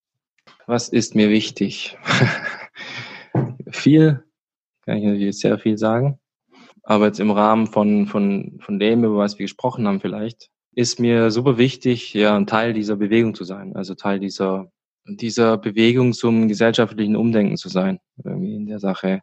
Was 0.68 0.90
ist 0.90 1.16
mir 1.16 1.30
wichtig? 1.30 1.98
viel, 3.72 4.24
kann 4.88 4.98
ich 4.98 5.04
natürlich 5.04 5.40
sehr 5.40 5.60
viel 5.60 5.78
sagen. 5.78 6.20
Aber 6.82 7.06
jetzt 7.06 7.20
im 7.20 7.30
Rahmen 7.30 7.68
von, 7.68 8.08
von, 8.08 8.58
von 8.62 8.80
dem, 8.80 9.04
über 9.04 9.18
was 9.18 9.38
wir 9.38 9.44
gesprochen 9.44 9.88
haben 9.88 10.00
vielleicht, 10.00 10.50
ist 10.74 11.00
mir 11.00 11.30
super 11.30 11.58
wichtig, 11.58 12.14
ja, 12.16 12.36
ein 12.36 12.48
Teil 12.48 12.74
dieser 12.74 12.96
Bewegung 12.96 13.36
zu 13.36 13.44
sein. 13.44 13.76
Also 13.76 13.94
Teil 13.94 14.20
dieser, 14.20 14.72
dieser 15.06 15.58
Bewegung 15.58 16.14
zum 16.14 16.48
gesellschaftlichen 16.48 17.16
Umdenken 17.16 17.58
zu 17.58 17.70
sein. 17.70 18.00
Irgendwie 18.24 18.56
in 18.56 18.66
der 18.66 18.80
Sache 18.80 19.22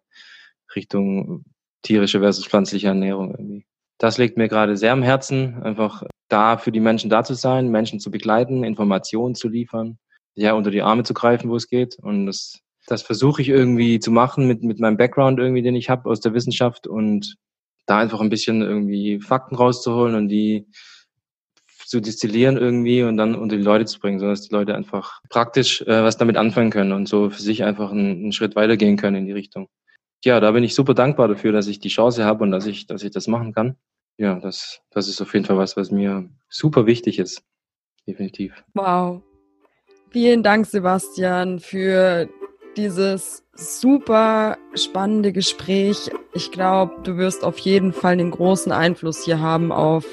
Richtung 0.77 1.44
tierische 1.83 2.20
versus 2.20 2.46
pflanzliche 2.46 2.88
Ernährung 2.88 3.33
irgendwie 3.33 3.66
das 3.98 4.18
liegt 4.18 4.37
mir 4.37 4.48
gerade 4.48 4.77
sehr 4.77 4.92
am 4.92 5.03
Herzen, 5.03 5.62
einfach 5.62 6.03
da 6.29 6.59
für 6.59 6.72
die 6.72 6.81
Menschen 6.81 7.11
da 7.11 7.22
zu 7.24 7.35
sein, 7.35 7.68
Menschen 7.68 8.00
zu 8.00 8.11
begleiten, 8.11 8.64
Informationen 8.64 9.35
zu 9.35 9.48
liefern, 9.48 9.98
ja, 10.35 10.53
unter 10.55 10.70
die 10.70 10.83
Arme 10.83 11.05
zu 11.05 11.14
greifen, 11.14 11.50
wo 11.50 11.57
es 11.57 11.68
geht. 11.68 11.96
Und 12.00 12.27
das, 12.27 12.61
das 12.87 13.03
versuche 13.03 13.42
ich 13.42 13.49
irgendwie 13.49 13.99
zu 13.99 14.11
machen 14.11 14.47
mit, 14.47 14.62
mit 14.62 14.79
meinem 14.81 14.97
Background 14.97 15.38
irgendwie, 15.38 15.62
den 15.62 15.77
ich 15.77 15.90
habe 15.90 16.09
aus 16.09 16.20
der 16.20 16.35
Wissenschaft 16.35 16.87
und 16.87 17.37
da 17.87 17.99
einfach 17.99 18.20
ein 18.20 18.31
bisschen 18.31 18.62
irgendwie 18.62 19.20
Fakten 19.20 19.57
rauszuholen 19.57 20.14
und 20.14 20.29
die 20.29 20.66
zu 21.87 22.01
destillieren 22.01 22.57
irgendwie 22.57 23.03
und 23.03 23.16
dann 23.16 23.35
unter 23.35 23.57
die 23.57 23.62
Leute 23.62 23.85
zu 23.85 24.01
bringen, 24.01 24.18
sodass 24.18 24.42
die 24.42 24.55
Leute 24.55 24.75
einfach 24.75 25.20
praktisch 25.29 25.83
äh, 25.83 26.03
was 26.03 26.16
damit 26.16 26.37
anfangen 26.37 26.70
können 26.70 26.92
und 26.92 27.07
so 27.09 27.31
für 27.31 27.42
sich 27.42 27.62
einfach 27.62 27.90
einen, 27.90 28.23
einen 28.23 28.33
Schritt 28.33 28.57
weitergehen 28.57 28.97
können 28.97 29.16
in 29.16 29.27
die 29.27 29.33
Richtung 29.33 29.68
ja, 30.25 30.40
da 30.40 30.51
bin 30.53 30.64
ich 30.64 30.75
super 30.75 30.94
dankbar 30.94 31.29
dafür, 31.29 31.53
dass 31.53 31.66
ich 31.66 31.81
die 31.81 31.88
Chance 31.88 32.25
habe 32.25 32.44
und 32.44 32.51
dass 32.51 32.66
ich, 32.66 32.87
dass 32.87 33.03
ich 33.03 33.11
das 33.11 33.29
machen 33.29 33.53
kann. 33.53 33.77
Ja, 34.16 34.38
das, 34.38 34.81
das 34.90 35.09
ist 35.09 35.20
auf 35.20 35.33
jeden 35.35 35.44
Fall 35.44 35.59
was, 35.59 35.77
was 35.77 35.90
mir 35.90 36.29
super 36.49 36.87
wichtig 36.87 37.18
ist. 37.18 37.42
Definitiv. 38.07 38.64
Wow. 38.75 39.23
Vielen 40.11 40.42
Dank, 40.42 40.66
Sebastian, 40.66 41.59
für 41.59 42.29
dieses 42.77 43.43
super 43.55 44.59
spannende 44.75 45.33
Gespräch. 45.33 46.11
Ich 46.33 46.51
glaube, 46.51 46.95
du 47.03 47.17
wirst 47.17 47.45
auf 47.45 47.59
jeden 47.59 47.93
Fall 47.93 48.13
einen 48.13 48.31
großen 48.31 48.73
Einfluss 48.73 49.25
hier 49.25 49.41
haben 49.41 49.73
auf 49.73 50.05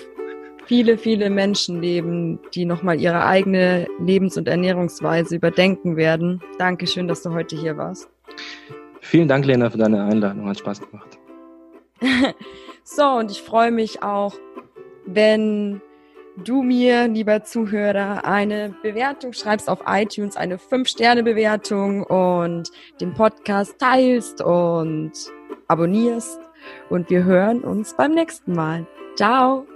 viele, 0.65 0.97
viele 0.97 1.29
Menschenleben, 1.29 2.39
die 2.53 2.65
nochmal 2.65 2.99
ihre 2.99 3.25
eigene 3.25 3.87
Lebens- 3.99 4.37
und 4.37 4.47
Ernährungsweise 4.47 5.35
überdenken 5.35 5.97
werden. 5.97 6.41
Dankeschön, 6.57 7.07
dass 7.07 7.23
du 7.23 7.31
heute 7.31 7.57
hier 7.57 7.77
warst. 7.77 8.09
Vielen 9.01 9.27
Dank, 9.27 9.45
Lena, 9.45 9.69
für 9.69 9.77
deine 9.77 10.03
Einladung. 10.03 10.47
Hat 10.47 10.59
Spaß 10.59 10.81
gemacht. 10.81 11.19
so, 12.83 13.03
und 13.03 13.31
ich 13.31 13.41
freue 13.41 13.71
mich 13.71 14.01
auch, 14.01 14.35
wenn 15.05 15.81
du 16.37 16.63
mir, 16.63 17.07
lieber 17.07 17.43
Zuhörer, 17.43 18.25
eine 18.25 18.75
Bewertung 18.81 19.33
schreibst 19.33 19.69
auf 19.69 19.79
iTunes, 19.85 20.37
eine 20.37 20.57
5-Sterne-Bewertung 20.57 22.03
und 22.03 22.71
den 22.99 23.13
Podcast 23.13 23.79
teilst 23.79 24.41
und 24.41 25.11
abonnierst. 25.67 26.39
Und 26.89 27.09
wir 27.09 27.23
hören 27.23 27.61
uns 27.61 27.95
beim 27.95 28.13
nächsten 28.13 28.53
Mal. 28.53 28.85
Ciao! 29.15 29.70